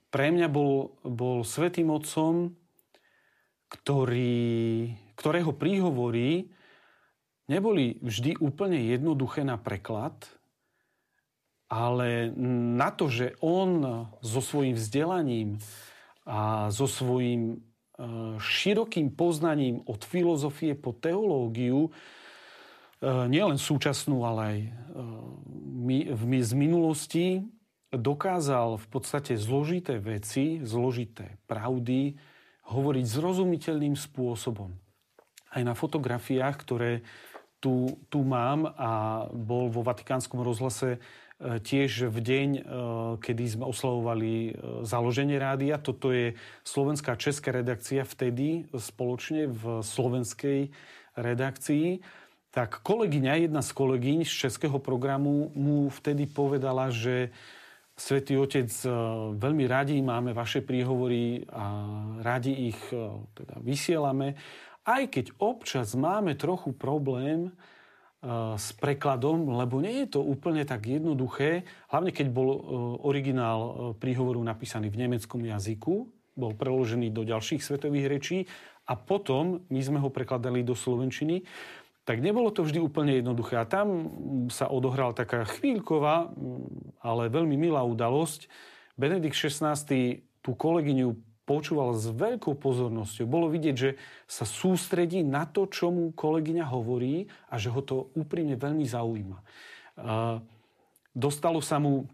[0.08, 2.56] pre mňa bol, bol svetým otcom,
[3.68, 6.48] ktorý, ktorého príhovory
[7.52, 10.16] neboli vždy úplne jednoduché na preklad,
[11.68, 12.32] ale
[12.80, 15.50] na to, že on so svojím vzdelaním
[16.24, 17.58] a so svojím e,
[18.40, 21.92] širokým poznaním od filozofie po teológiu, e,
[23.04, 24.58] nielen súčasnú, ale aj
[26.16, 27.44] e, z minulosti,
[27.98, 32.16] dokázal v podstate zložité veci, zložité pravdy
[32.68, 34.72] hovoriť zrozumiteľným spôsobom.
[35.52, 36.92] Aj na fotografiách, ktoré
[37.58, 41.00] tu, tu mám a bol vo Vatikánskom rozhlase e,
[41.58, 42.62] tiež v deň, e,
[43.18, 44.52] kedy sme oslavovali e,
[44.86, 45.82] založenie rádia.
[45.82, 50.70] Toto je slovenská česká redakcia vtedy spoločne v slovenskej
[51.18, 52.06] redakcii.
[52.54, 57.34] Tak kolegyňa, jedna z kolegyň z českého programu mu vtedy povedala, že
[57.98, 58.90] Svetý Otec, e,
[59.42, 61.66] veľmi radi máme vaše príhovory a
[62.22, 64.38] radi ich e, teda vysielame,
[64.86, 67.52] aj keď občas máme trochu problém e,
[68.54, 72.54] s prekladom, lebo nie je to úplne tak jednoduché, hlavne keď bol
[73.02, 76.06] originál príhovoru napísaný v nemeckom jazyku,
[76.38, 78.38] bol preložený do ďalších svetových rečí
[78.86, 81.42] a potom my sme ho prekladali do slovenčiny.
[82.08, 83.60] Tak nebolo to vždy úplne jednoduché.
[83.60, 84.08] A tam
[84.48, 86.32] sa odohrala taká chvíľková,
[87.04, 88.48] ale veľmi milá udalosť.
[88.96, 89.76] Benedikt XVI
[90.40, 93.28] tú kolegyňu počúval s veľkou pozornosťou.
[93.28, 98.08] Bolo vidieť, že sa sústredí na to, čo mu kolegyňa hovorí a že ho to
[98.16, 99.40] úprimne veľmi zaujíma.
[101.12, 102.08] Dostalo sa mu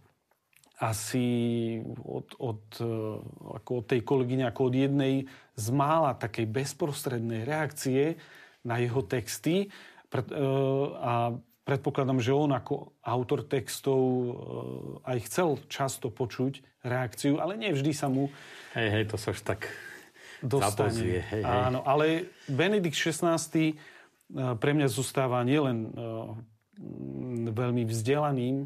[0.81, 1.25] asi
[2.01, 2.61] od, od,
[3.61, 8.17] ako od tej kolegyne, ako od jednej z mála takej bezprostrednej reakcie,
[8.63, 9.69] na jeho texty e,
[10.99, 14.31] a predpokladám, že on ako autor textov e,
[15.07, 18.31] aj chcel často počuť reakciu, ale nie vždy sa mu...
[18.75, 19.67] Hej, hej, to sa už tak
[20.43, 21.23] dostane.
[21.23, 21.43] Hej, hej.
[21.43, 23.75] Áno, ale Benedikt XVI e,
[24.57, 25.93] pre mňa zostáva nielen
[27.53, 28.65] veľmi vzdelaným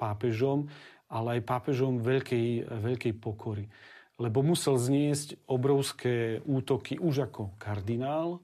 [0.00, 0.72] pápežom,
[1.06, 3.68] ale aj pápežom veľkej, veľkej pokory.
[4.16, 8.40] Lebo musel zniesť obrovské útoky už ako kardinál,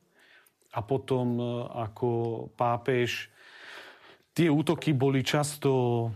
[0.72, 1.44] a potom e,
[1.84, 2.08] ako
[2.56, 3.28] pápež.
[4.32, 6.08] Tie útoky boli často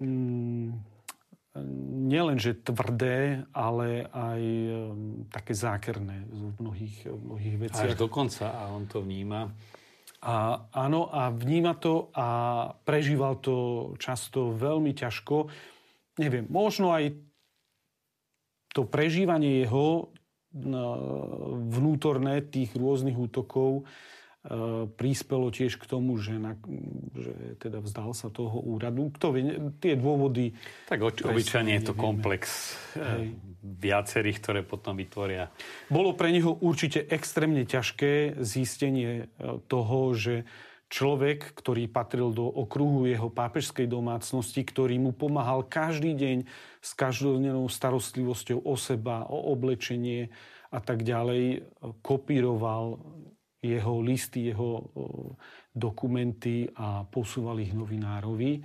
[0.00, 0.90] mm,
[2.08, 7.90] nielenže tvrdé, ale aj um, také zákerné v mnohých, v mnohých veciach.
[7.90, 9.50] Až dokonca a on to vníma.
[10.20, 12.28] A, áno, a vníma to a
[12.84, 13.56] prežíval to
[13.96, 15.48] často veľmi ťažko.
[16.20, 17.16] Neviem, možno aj
[18.70, 20.12] to prežívanie jeho
[20.50, 26.58] vnútorné tých rôznych útokov e, prispelo tiež k tomu, že, na,
[27.14, 29.14] že teda vzdal sa toho úradu.
[29.14, 29.42] Kto vie,
[29.78, 30.50] tie dôvody...
[30.90, 33.26] Tak oč, obyčajne je to komplex e, Hej.
[33.62, 35.54] viacerých, ktoré potom vytvoria.
[35.86, 40.42] Bolo pre neho určite extrémne ťažké zistenie e, toho, že
[40.90, 46.38] človek, ktorý patril do okruhu jeho pápežskej domácnosti, ktorý mu pomáhal každý deň
[46.82, 50.34] s každodennou starostlivosťou o seba, o oblečenie
[50.74, 51.62] a tak ďalej,
[52.02, 52.98] kopíroval
[53.62, 54.90] jeho listy, jeho
[55.70, 58.58] dokumenty a posúval ich novinárovi,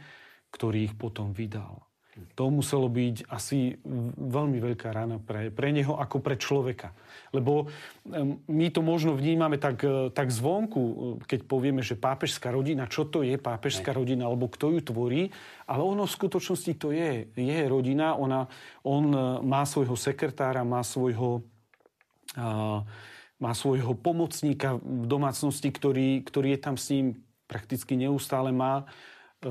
[0.49, 1.84] ktorý ich potom vydal.
[2.15, 3.75] To muselo byť asi
[4.15, 6.95] veľmi veľká rana pre, pre neho ako pre človeka.
[7.35, 7.67] Lebo
[8.47, 10.93] my to možno vnímame tak, e, tak zvonku, e,
[11.27, 15.21] keď povieme, že pápežská rodina, čo to je pápežská rodina, alebo kto ju tvorí,
[15.67, 17.27] ale ono v skutočnosti to je.
[17.35, 18.47] Je rodina, ona,
[18.87, 21.43] on e, má svojho sekretára, má svojho,
[22.39, 22.79] uh,
[23.43, 28.87] má svojho pomocníka v domácnosti, ktorý, ktorý je tam s ním prakticky neustále má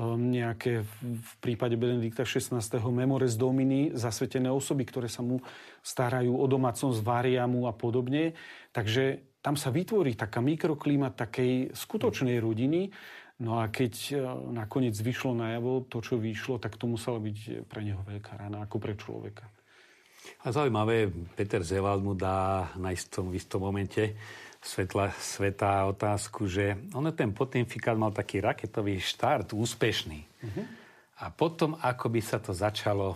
[0.03, 2.59] nejaké v prípade Benedikta XVI.
[2.91, 5.39] Memores Domini, zasvetené osoby, ktoré sa mu
[5.79, 8.35] starajú o domácnosť, varia mu a podobne.
[8.75, 12.91] Takže tam sa vytvorí taká mikroklíma takej skutočnej rodiny.
[13.35, 14.13] No a keď e,
[14.55, 18.77] nakoniec vyšlo najavo to, čo vyšlo, tak to musela byť pre neho veľká rana, ako
[18.79, 19.47] pre človeka.
[20.41, 24.17] A zaujímavé, Peter Zevald mu dá na istom, v istom momente
[24.65, 30.19] svetla, sveta otázku, že ono ten pontifikát mal taký raketový štart, úspešný.
[30.25, 30.65] Uh-huh.
[31.21, 33.13] A potom, ako by sa to začalo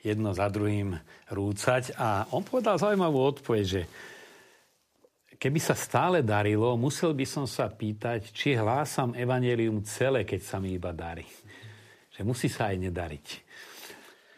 [0.00, 0.96] jedno za druhým
[1.28, 1.92] rúcať.
[2.00, 3.82] A on povedal zaujímavú odpoveď, že
[5.36, 10.56] keby sa stále darilo, musel by som sa pýtať, či hlásam evanelium celé, keď sa
[10.56, 11.28] mi iba darí.
[12.16, 13.26] Že musí sa aj nedariť.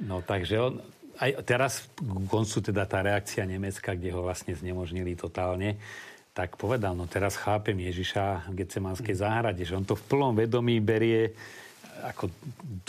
[0.03, 0.83] No takže on,
[1.23, 5.79] aj teraz k koncu teda tá reakcia Nemecka, kde ho vlastne znemožnili totálne,
[6.33, 10.81] tak povedal, no teraz chápem Ježiša v Getsemanskej záhrade, že on to v plnom vedomí
[10.81, 11.37] berie
[12.03, 12.33] ako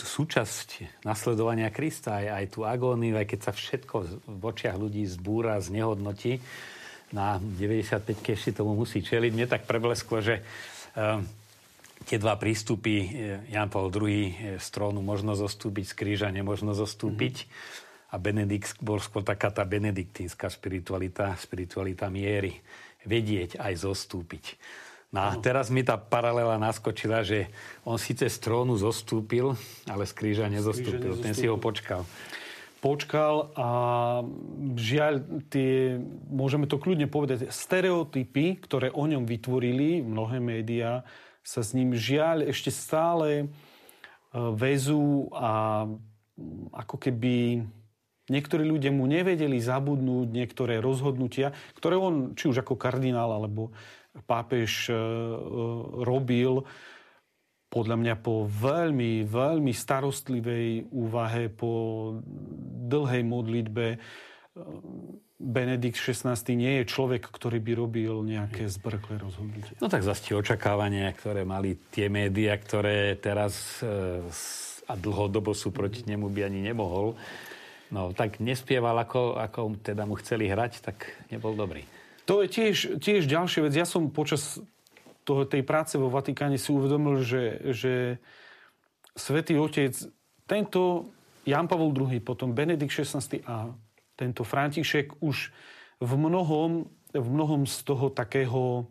[0.00, 5.60] súčasť nasledovania Krista, aj, aj tú agóniu, aj keď sa všetko v očiach ľudí zbúra,
[5.60, 6.40] znehodnotí,
[7.12, 9.30] na 95 ešte tomu musí čeliť.
[9.30, 10.42] Mne tak preblesklo, že
[10.98, 11.22] um,
[12.08, 13.12] tie dva prístupy,
[13.54, 17.46] Jan Paul II z trónu možno zostúpiť, z kríža nemožno zostúpiť.
[17.46, 18.12] Mm-hmm.
[18.14, 22.62] A Benedikt bol skôr taká tá benediktínska spiritualita, spiritualita miery
[23.04, 24.58] vedieť aj zostúpiť.
[25.14, 27.46] No a teraz mi tá paralela naskočila, že
[27.86, 29.54] on síce z trónu zostúpil,
[29.86, 31.22] ale z kríža nezostúpil.
[31.22, 32.02] Ten si ho počkal.
[32.82, 33.68] Počkal a
[34.74, 41.06] žiaľ, tie, môžeme to kľudne povedať, stereotypy, ktoré o ňom vytvorili mnohé médiá,
[41.46, 43.44] sa s ním žiaľ ešte stále e,
[44.34, 45.86] väzú a
[46.74, 47.64] ako keby
[48.24, 53.68] Niektorí ľudia mu nevedeli zabudnúť niektoré rozhodnutia, ktoré on, či už ako kardinál alebo
[54.24, 54.98] pápež e, e,
[56.06, 56.64] robil,
[57.68, 61.72] podľa mňa po veľmi, veľmi starostlivej úvahe, po
[62.88, 63.86] dlhej modlitbe.
[63.92, 63.98] E,
[65.34, 69.76] Benedikt XVI nie je človek, ktorý by robil nejaké zbrklé rozhodnutie.
[69.84, 73.84] No tak zase očakávania, ktoré mali tie médiá, ktoré teraz
[74.84, 77.18] a dlhodobo sú proti nemu, by ani nemohol
[77.92, 81.84] No, tak nespieval, ako, ako teda mu chceli hrať, tak nebol dobrý.
[82.24, 83.74] To je tiež, tiež ďalšia vec.
[83.76, 84.62] Ja som počas
[85.24, 87.92] toho, tej práce vo Vatikáne si uvedomil, že, že
[89.16, 89.92] Svetý Otec,
[90.48, 91.12] tento
[91.44, 93.72] Jan Pavol II, potom Benedikt XVI a
[94.16, 95.52] tento František už
[96.00, 98.88] v mnohom, v mnohom z toho takého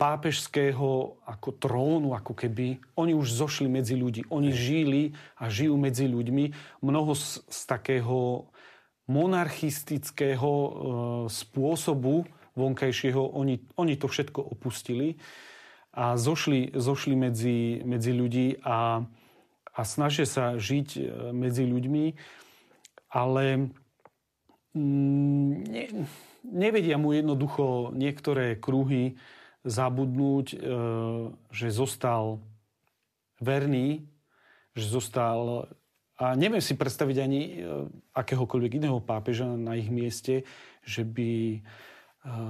[0.00, 2.80] pápežského ako trónu, ako keby.
[2.96, 4.24] Oni už zošli medzi ľudí.
[4.32, 6.44] Oni žili a žijú medzi ľuďmi.
[6.80, 8.48] Mnoho z, z takého
[9.04, 10.70] monarchistického e,
[11.28, 12.24] spôsobu
[12.56, 15.20] vonkajšieho, oni, oni to všetko opustili
[15.94, 19.06] a zošli, zošli medzi, medzi ľudí a,
[19.74, 22.04] a snažia sa žiť eh, medzi ľuďmi,
[23.14, 23.70] ale
[24.74, 25.54] mm,
[26.44, 29.16] nevedia mu jednoducho niektoré kruhy
[29.64, 30.56] zabudnúť, e,
[31.48, 32.44] že zostal
[33.40, 34.04] verný,
[34.76, 35.72] že zostal...
[36.14, 37.52] A neviem si predstaviť ani e,
[38.14, 40.44] akéhokoľvek iného pápeža na ich mieste,
[40.84, 41.58] že by e,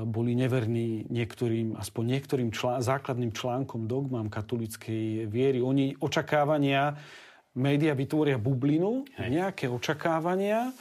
[0.05, 5.63] boli neverní niektorým, aspoň niektorým člán, základným článkom dogmám katolickej viery.
[5.63, 6.99] Oni očakávania,
[7.55, 9.31] média vytvoria bublinu, Hej.
[9.31, 10.75] nejaké očakávania,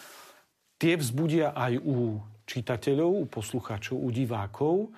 [0.81, 4.91] tie vzbudia aj u čitateľov, u poslucháčov, u divákov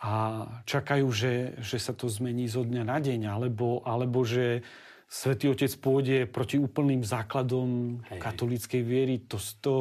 [0.00, 4.64] a čakajú, že, že sa to zmení zo dňa na deň, alebo, alebo že
[5.10, 9.26] Svetý Otec pôjde proti úplným základom hej, katolíckej viery.
[9.26, 9.74] To, to,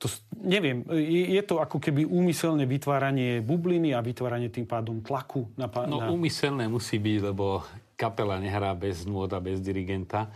[0.00, 0.06] to,
[0.40, 5.68] neviem, je, je to ako keby úmyselné vytváranie bubliny a vytváranie tým pádom tlaku na...
[5.86, 6.08] No na...
[6.10, 7.62] úmyselné musí byť, lebo
[7.94, 10.32] kapela nehrá bez nôd a bez dirigenta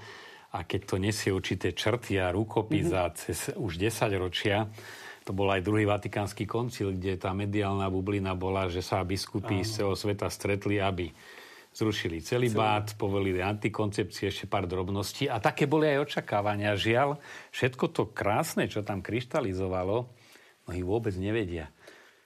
[0.52, 3.08] a keď to nesie určité črty a rukopis mm-hmm.
[3.08, 4.68] a cez už 10 ročia,
[5.22, 9.80] to bol aj druhý vatikánsky koncil, kde tá mediálna bublina bola, že sa biskupy z
[9.80, 11.08] celého sveta stretli, aby
[11.72, 15.30] zrušili celý bát, povolili antikoncepcie, ešte pár drobností.
[15.30, 16.76] A také boli aj očakávania.
[16.76, 17.16] Žiaľ,
[17.48, 20.04] všetko to krásne, čo tam kryštalizovalo,
[20.68, 21.72] mnohí vôbec nevedia.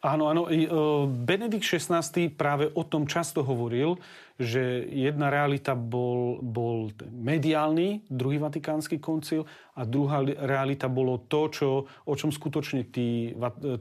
[0.04, 0.52] Áno, áno.
[0.52, 0.68] E,
[1.08, 2.04] Benedikt XVI
[2.36, 3.96] práve o tom často hovoril,
[4.36, 11.68] že jedna realita bol, bol mediálny, druhý vatikánsky koncil a druhá realita bolo to, čo,
[11.88, 13.32] o čom skutočne tí,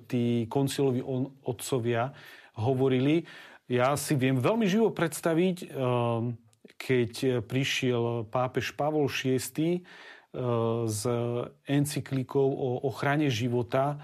[0.07, 1.03] tí koncilovi
[1.43, 2.15] otcovia
[2.55, 3.27] hovorili.
[3.67, 5.65] Ja si viem veľmi živo predstaviť, e,
[6.75, 9.79] keď prišiel pápež Pavol VI e,
[10.87, 11.03] s
[11.67, 13.99] encyklikou o ochrane života,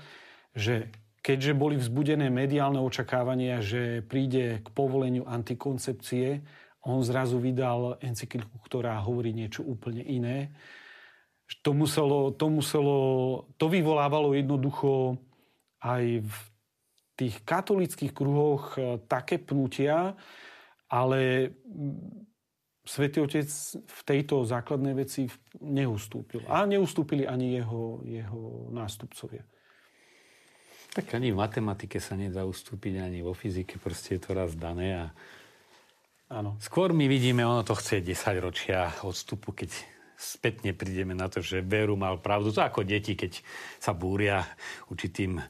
[0.52, 0.92] že
[1.22, 6.42] keďže boli vzbudené mediálne očakávania, že príde k povoleniu antikoncepcie,
[6.82, 10.50] on zrazu vydal encykliku, ktorá hovorí niečo úplne iné.
[11.62, 13.00] To muselo, to muselo,
[13.62, 15.22] to vyvolávalo jednoducho
[15.86, 16.36] aj v
[17.14, 20.18] tých katolických kruhoch e, také pnutia,
[20.90, 21.52] ale
[22.82, 23.46] Svetý Otec
[23.78, 25.30] v tejto základnej veci
[25.62, 26.42] neustúpil.
[26.50, 29.46] A neustúpili ani jeho, jeho nástupcovia.
[30.92, 34.96] Tak ani v matematike sa nedá ustúpiť, ani vo fyzike, proste je to raz dané
[34.96, 35.06] a
[36.32, 36.56] Áno.
[36.64, 39.76] Skôr my vidíme, ono to chce 10 ročia odstupu, keď
[40.16, 42.56] spätne prídeme na to, že Veru mal pravdu.
[42.56, 43.44] To ako deti, keď
[43.76, 44.40] sa búria
[44.88, 45.44] určitým e,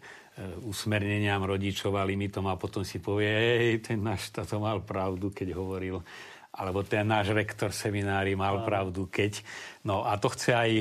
[0.65, 5.53] usmerneniam rodičov a limitom a potom si povie, hej, ten náš tato mal pravdu, keď
[5.53, 6.01] hovoril
[6.51, 9.39] alebo ten náš rektor seminári mal pravdu, keď.
[9.87, 10.71] No a to chce aj,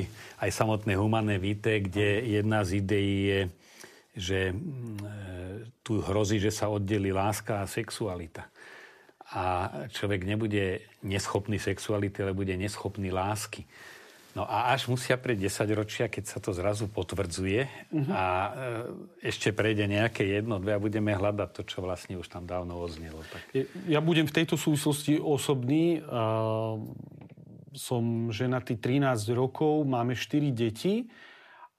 [0.43, 3.39] aj samotné humanné víte, kde jedna z ideí je
[4.15, 5.09] že mm, e,
[5.79, 8.51] tu hrozí, že sa oddelí láska a sexualita.
[9.31, 13.63] A človek nebude neschopný sexuality, ale bude neschopný lásky.
[14.31, 18.11] No a až musia prejsť 10 ročia, keď sa to zrazu potvrdzuje uh-huh.
[18.15, 18.51] a e,
[19.27, 23.19] ešte prejde nejaké jedno, dve a budeme hľadať to, čo vlastne už tam dávno odznelo.
[23.27, 23.67] Tak.
[23.91, 25.99] Ja budem v tejto súvislosti osobný.
[27.75, 31.11] Som ženatý 13 rokov, máme 4 deti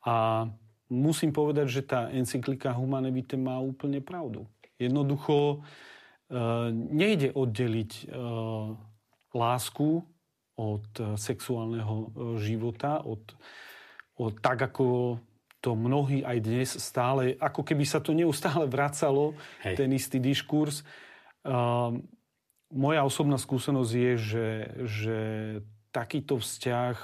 [0.05, 0.45] a
[0.93, 4.45] musím povedať, že tá encyklika Humane Vitae má úplne pravdu.
[4.76, 5.59] Jednoducho e,
[6.72, 8.05] nejde oddeliť e,
[9.32, 10.05] lásku
[10.61, 10.86] od
[11.16, 12.09] sexuálneho e,
[12.45, 13.24] života, od,
[14.20, 15.16] od tak ako
[15.62, 19.78] to mnohí aj dnes stále, ako keby sa to neustále vracalo, Hej.
[19.78, 20.82] ten istý diskurs.
[21.47, 22.03] Uh,
[22.74, 24.49] moja osobná skúsenosť je, že,
[24.82, 25.18] že
[25.95, 26.99] takýto vzťah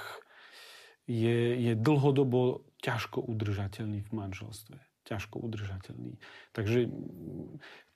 [1.07, 1.39] je,
[1.71, 4.77] je dlhodobo ťažko udržateľný v manželstve.
[5.07, 6.19] Ťažko udržateľný.
[6.55, 6.87] Takže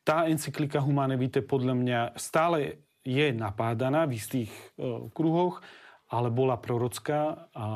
[0.04, 5.64] tá encyklika Humane Vitae podľa mňa stále je napádaná v istých e, kruhoch,
[6.08, 7.68] ale bola prorocká a, a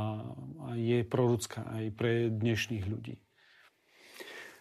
[0.75, 3.15] je prorocká aj pre dnešných ľudí.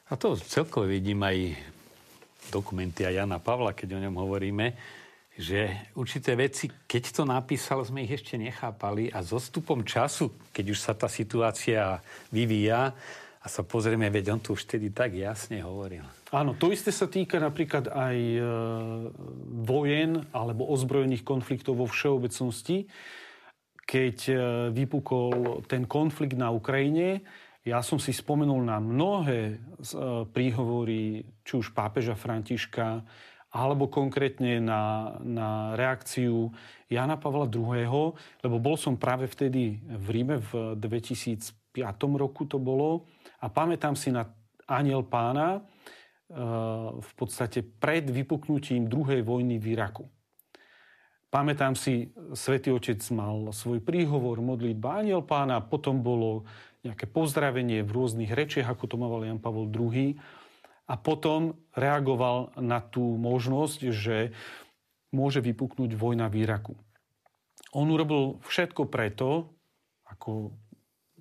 [0.07, 1.59] A to celkovo vidím aj
[2.51, 4.67] dokumenty a Jana Pavla, keď o ňom hovoríme,
[5.37, 10.65] že určité veci, keď to napísal, sme ich ešte nechápali a so stupom času, keď
[10.73, 12.01] už sa tá situácia
[12.33, 12.97] vyvíja
[13.45, 16.03] a sa pozrieme, veď on tu už vtedy tak jasne hovoril.
[16.35, 18.41] Áno, to isté sa týka napríklad aj e,
[19.63, 22.91] vojen alebo ozbrojených konfliktov vo všeobecnosti.
[23.87, 24.35] Keď e,
[24.75, 27.23] vypukol ten konflikt na Ukrajine,
[27.63, 29.57] ja som si spomenul na mnohé e,
[30.27, 33.07] príhovory, či už pápeža Františka,
[33.57, 36.53] alebo konkrétne na, na reakciu
[36.93, 38.13] Jana Pavla II.,
[38.45, 41.73] lebo bol som práve vtedy v Ríme v 2005
[42.21, 43.09] roku to bolo
[43.41, 44.29] a pamätám si na
[44.69, 45.65] Aniel pána,
[46.27, 46.35] Eh,
[46.99, 50.11] v podstate pred vypuknutím druhej vojny v Iraku.
[51.31, 56.43] Pamätám si, svätý Otec mal svoj príhovor, modlitba Aniel pána, potom bolo
[56.83, 60.19] nejaké pozdravenie v rôznych rečiach, ako to mal Jan Pavol II.
[60.87, 64.31] A potom reagoval na tú možnosť, že
[65.11, 66.75] môže vypuknúť vojna v Iraku.
[67.75, 69.51] On urobil všetko preto,
[70.07, 70.55] ako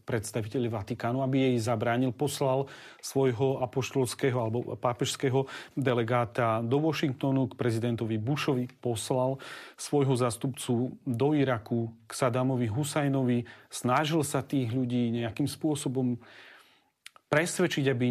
[0.05, 2.69] predstaviteľi Vatikánu, aby jej zabránil, poslal
[3.01, 9.41] svojho apoštolského alebo pápežského delegáta do Washingtonu k prezidentovi Bushovi, poslal
[9.75, 16.21] svojho zastupcu do Iraku k Sadamovi Husajnovi, snažil sa tých ľudí nejakým spôsobom
[17.35, 18.07] presvedčiť, aby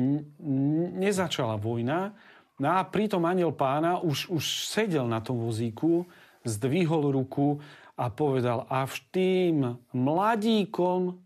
[1.01, 2.13] nezačala vojna.
[2.61, 6.05] No a pritom aniel pána už, už sedel na tom vozíku,
[6.45, 7.65] zdvihol ruku
[7.97, 9.57] a povedal, a v tým
[9.97, 11.25] mladíkom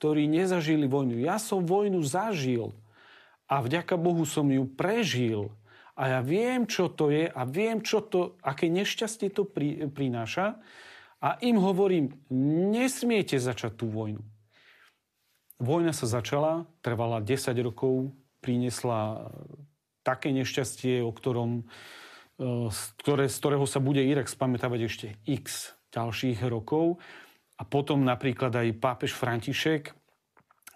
[0.00, 1.20] ktorí nezažili vojnu.
[1.20, 2.72] Ja som vojnu zažil
[3.50, 5.52] a vďaka Bohu som ju prežil.
[5.92, 10.56] A ja viem, čo to je a viem, čo to, aké nešťastie to pri, prináša.
[11.20, 12.16] A im hovorím,
[12.72, 14.24] nesmiete začať tú vojnu.
[15.60, 19.28] Vojna sa začala, trvala 10 rokov, priniesla
[20.00, 21.68] také nešťastie, o ktorom,
[22.40, 22.72] e,
[23.04, 26.96] ktoré, z ktorého sa bude Irak spamätávať ešte x ďalších rokov.
[27.60, 29.92] A potom napríklad aj pápež František,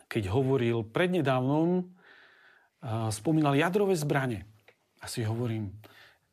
[0.05, 1.89] keď hovoril prednedávnom,
[3.09, 4.45] spomínal jadrové zbranie.
[5.01, 5.73] A si hovorím,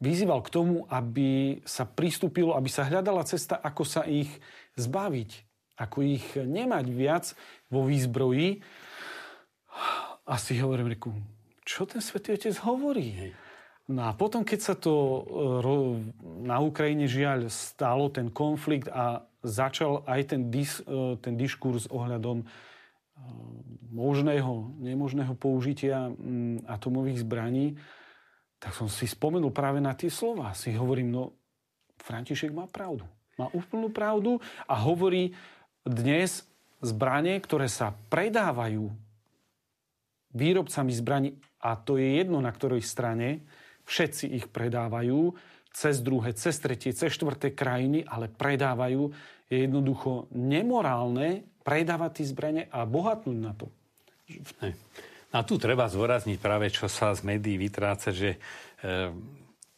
[0.04, 4.28] vyzýval k tomu, aby sa pristúpilo, aby sa hľadala cesta, ako sa ich
[4.76, 5.51] zbaviť,
[5.82, 7.26] ako ich nemať viac
[7.74, 8.62] vo výzbroji.
[10.30, 11.10] A si hovorím, reku,
[11.66, 13.34] čo ten svätý Otec hovorí?
[13.90, 15.20] No a potom, keď sa to e,
[16.46, 22.40] na Ukrajine žiaľ stalo, ten konflikt a začal aj ten, dis, e, ten diskurs ohľadom
[22.40, 22.46] e,
[23.92, 27.76] možného, nemožného použitia mm, atomových zbraní,
[28.62, 30.54] tak som si spomenul práve na tie slova.
[30.54, 31.34] Si hovorím, no
[32.00, 33.04] František má pravdu.
[33.36, 34.38] Má úplnú pravdu
[34.70, 35.34] a hovorí
[35.86, 36.46] dnes
[36.82, 38.90] zbranie, ktoré sa predávajú
[40.32, 41.30] výrobcami zbraní,
[41.62, 43.46] a to je jedno na ktorej strane,
[43.92, 45.36] Všetci ich predávajú
[45.76, 49.12] cez druhé, cez tretie, cez štvrté krajiny, ale predávajú.
[49.52, 53.68] Je jednoducho nemorálne predávať tie zbranie a bohatnúť na to.
[55.32, 58.40] A tu treba zvorazniť práve, čo sa z médií vytráca, že e,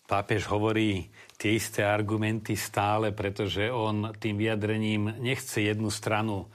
[0.08, 1.08] pápež hovorí
[1.40, 6.48] tie isté argumenty stále, pretože on tým vyjadrením nechce jednu stranu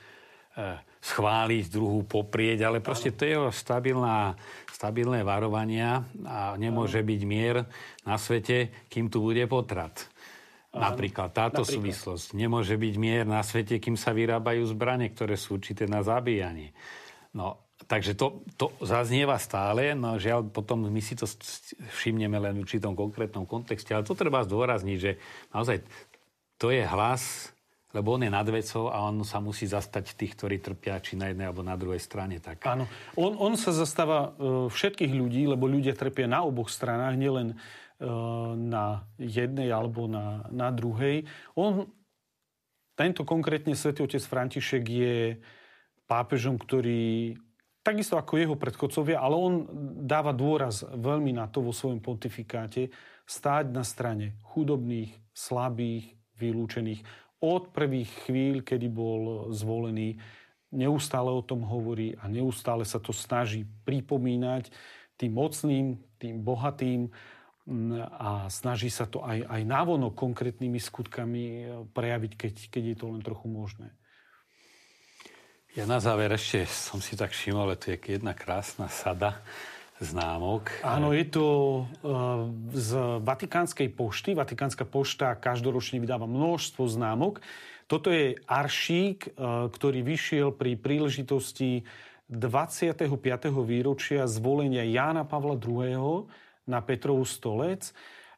[0.57, 4.35] e, schváliť, druhú poprieť, ale proste to je jeho stabilná,
[4.73, 7.65] stabilné varovania a nemôže byť mier
[8.05, 10.09] na svete, kým tu bude potrat.
[10.69, 11.81] Napríklad táto Napríklad.
[11.81, 12.27] súvislosť.
[12.37, 16.77] Nemôže byť mier na svete, kým sa vyrábajú zbranie, ktoré sú určité na zabíjanie.
[17.33, 21.25] No, takže to, to zaznieva stále, no žiaľ, potom my si to
[21.99, 25.17] všimneme len v určitom konkrétnom kontexte, ale to treba zdôrazniť, že
[25.51, 25.83] naozaj
[26.61, 27.51] to je hlas
[27.97, 31.33] lebo on je nad vecou a on sa musí zastať tých, ktorí trpia či na
[31.33, 32.37] jednej alebo na druhej strane.
[32.37, 32.69] Tak.
[32.69, 32.85] Áno,
[33.17, 38.53] on, on sa zastáva uh, všetkých ľudí, lebo ľudia trpia na oboch stranách, nielen uh,
[38.53, 41.25] na jednej alebo na, na druhej.
[41.57, 41.89] On,
[42.93, 45.17] tento konkrétne svätý otec František je
[46.05, 47.41] pápežom, ktorý
[47.89, 49.55] takisto ako jeho predchodcovia, ale on
[50.05, 52.93] dáva dôraz veľmi na to vo svojom pontifikáte
[53.25, 57.01] stáť na strane chudobných, slabých, vylúčených
[57.41, 60.19] od prvých chvíľ, kedy bol zvolený,
[60.75, 64.69] neustále o tom hovorí a neustále sa to snaží pripomínať
[65.17, 65.87] tým mocným,
[66.19, 67.09] tým bohatým
[68.17, 71.45] a snaží sa to aj, aj návonok konkrétnymi skutkami
[71.93, 73.93] prejaviť, keď, keď je to len trochu možné.
[75.77, 79.37] Ja na záver ešte som si tak všimol, ale to je jedna krásna sada
[80.01, 80.73] známok.
[80.81, 81.47] Áno, je to
[81.85, 84.33] uh, z Vatikánskej pošty.
[84.33, 87.45] Vatikánska pošta každoročne vydáva množstvo známok.
[87.85, 91.85] Toto je aršík, uh, ktorý vyšiel pri príležitosti
[92.33, 93.05] 25.
[93.61, 96.33] výročia zvolenia Jána Pavla II.
[96.65, 97.93] na Petrovú stolec.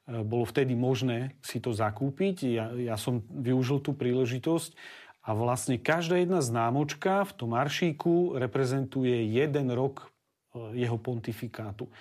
[0.09, 2.37] Uh, bolo vtedy možné si to zakúpiť.
[2.51, 4.75] Ja, ja som využil tú príležitosť
[5.21, 10.09] A vlastne každá jedna známočka v tom aršíku reprezentuje jeden rok
[10.57, 11.93] e, jeho pontifikátu.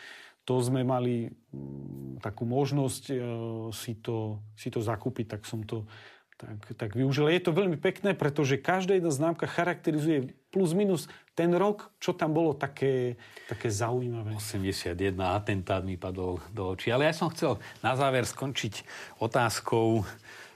[0.48, 3.16] To sme mali mm, takú možnosť e,
[3.76, 5.84] si to, si to zakúpiť, tak som to
[6.40, 7.28] tak, tak využil.
[7.28, 12.32] Je to veľmi pekné, pretože každá jedna známka charakterizuje plus minus ten rok, čo tam
[12.32, 13.20] bolo také,
[13.52, 14.32] také zaujímavé.
[14.40, 16.96] 81 atentát mi padol do očí.
[16.96, 18.88] Ale ja som chcel na záver skončiť
[19.20, 20.08] otázkou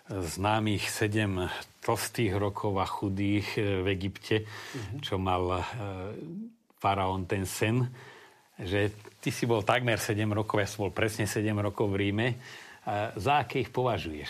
[0.10, 1.47] známych sedem
[1.84, 4.99] tlstých rokov a chudých e, v Egypte, uh-huh.
[4.99, 5.62] čo mal e,
[6.80, 7.88] faraón ten sen,
[8.60, 8.91] že
[9.24, 12.28] ty si bol takmer 7 rokov, ja som bol presne 7 rokov v Ríme.
[13.16, 14.30] Za aké ich považuješ?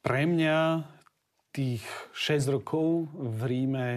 [0.00, 0.86] Pre mňa
[1.50, 1.82] tých
[2.14, 3.88] 6 rokov v Ríme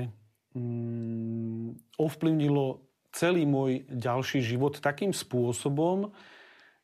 [0.57, 2.82] mm, ovplyvnilo
[3.13, 6.09] celý môj ďalší život takým spôsobom,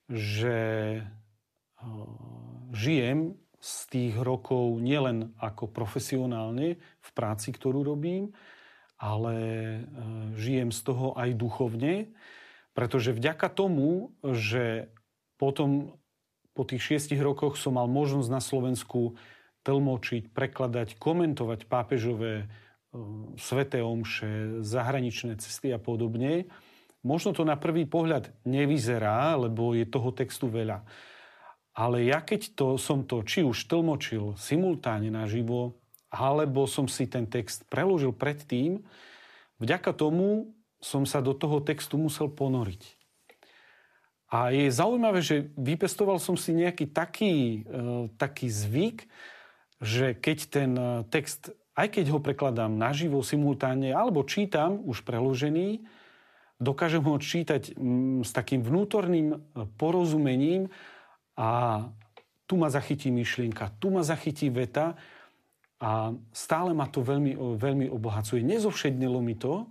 [0.05, 1.01] že
[2.75, 8.35] žijem z tých rokov nielen ako profesionálne v práci, ktorú robím,
[9.01, 9.79] ale e,
[10.37, 12.13] žijem z toho aj duchovne,
[12.77, 14.93] pretože vďaka tomu, že
[15.41, 15.97] potom
[16.53, 19.19] po tých šiestich rokoch som mal možnosť na Slovensku
[19.65, 22.45] tlmočiť, prekladať, komentovať pápežové e,
[23.41, 26.45] sveté omše, zahraničné cesty a podobne.
[27.01, 30.85] Možno to na prvý pohľad nevyzerá, lebo je toho textu veľa.
[31.75, 35.75] Ale ja keď to, som to či už tlmočil simultáne naživo,
[36.07, 38.79] alebo som si ten text preložil predtým,
[39.59, 43.05] vďaka tomu som sa do toho textu musel ponoriť.
[44.31, 49.05] A je zaujímavé, že vypestoval som si nejaký taký, e, taký zvyk,
[49.83, 55.85] že keď ten e, text, aj keď ho prekladám naživo, simultánne, alebo čítam už preložený,
[56.57, 59.37] dokážem ho čítať mm, s takým vnútorným e,
[59.77, 60.73] porozumením
[61.35, 61.83] a
[62.45, 64.95] tu ma zachytí myšlienka, tu ma zachytí veta
[65.79, 68.41] a stále ma to veľmi, veľmi obohacuje.
[68.41, 69.67] Nezovšednilo mi to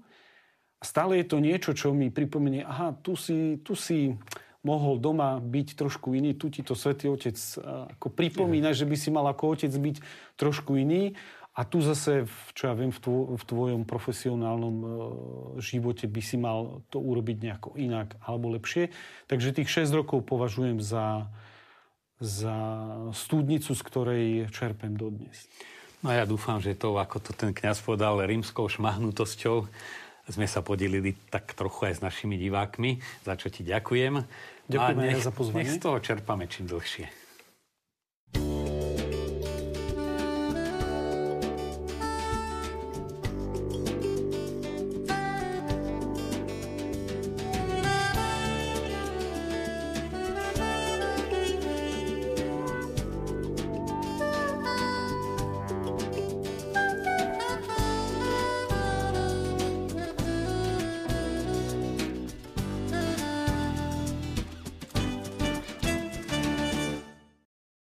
[0.84, 4.12] stále je to niečo, čo mi pripomenie, aha, tu si, tu si
[4.60, 7.36] mohol doma byť trošku iný, tu ti to Svetý Otec
[7.96, 9.96] ako pripomína, že by si mal ako otec byť
[10.36, 11.16] trošku iný
[11.56, 14.86] a tu zase, čo ja viem, v, tvo, v tvojom profesionálnom e,
[15.62, 18.90] živote by si mal to urobiť nejako inak alebo lepšie.
[19.30, 21.30] Takže tých 6 rokov považujem za,
[22.22, 22.56] za
[23.10, 25.50] studnicu, z ktorej čerpem dodnes.
[26.04, 29.66] No ja dúfam, že to, ako to ten kňaz povedal, rímskou šmahnutosťou
[30.28, 34.24] sme sa podelili tak trochu aj s našimi divákmi, za čo ti ďakujem.
[34.68, 35.64] Ďakujem aj za pozvanie.
[35.64, 37.23] Nech z toho čerpame čím dlhšie.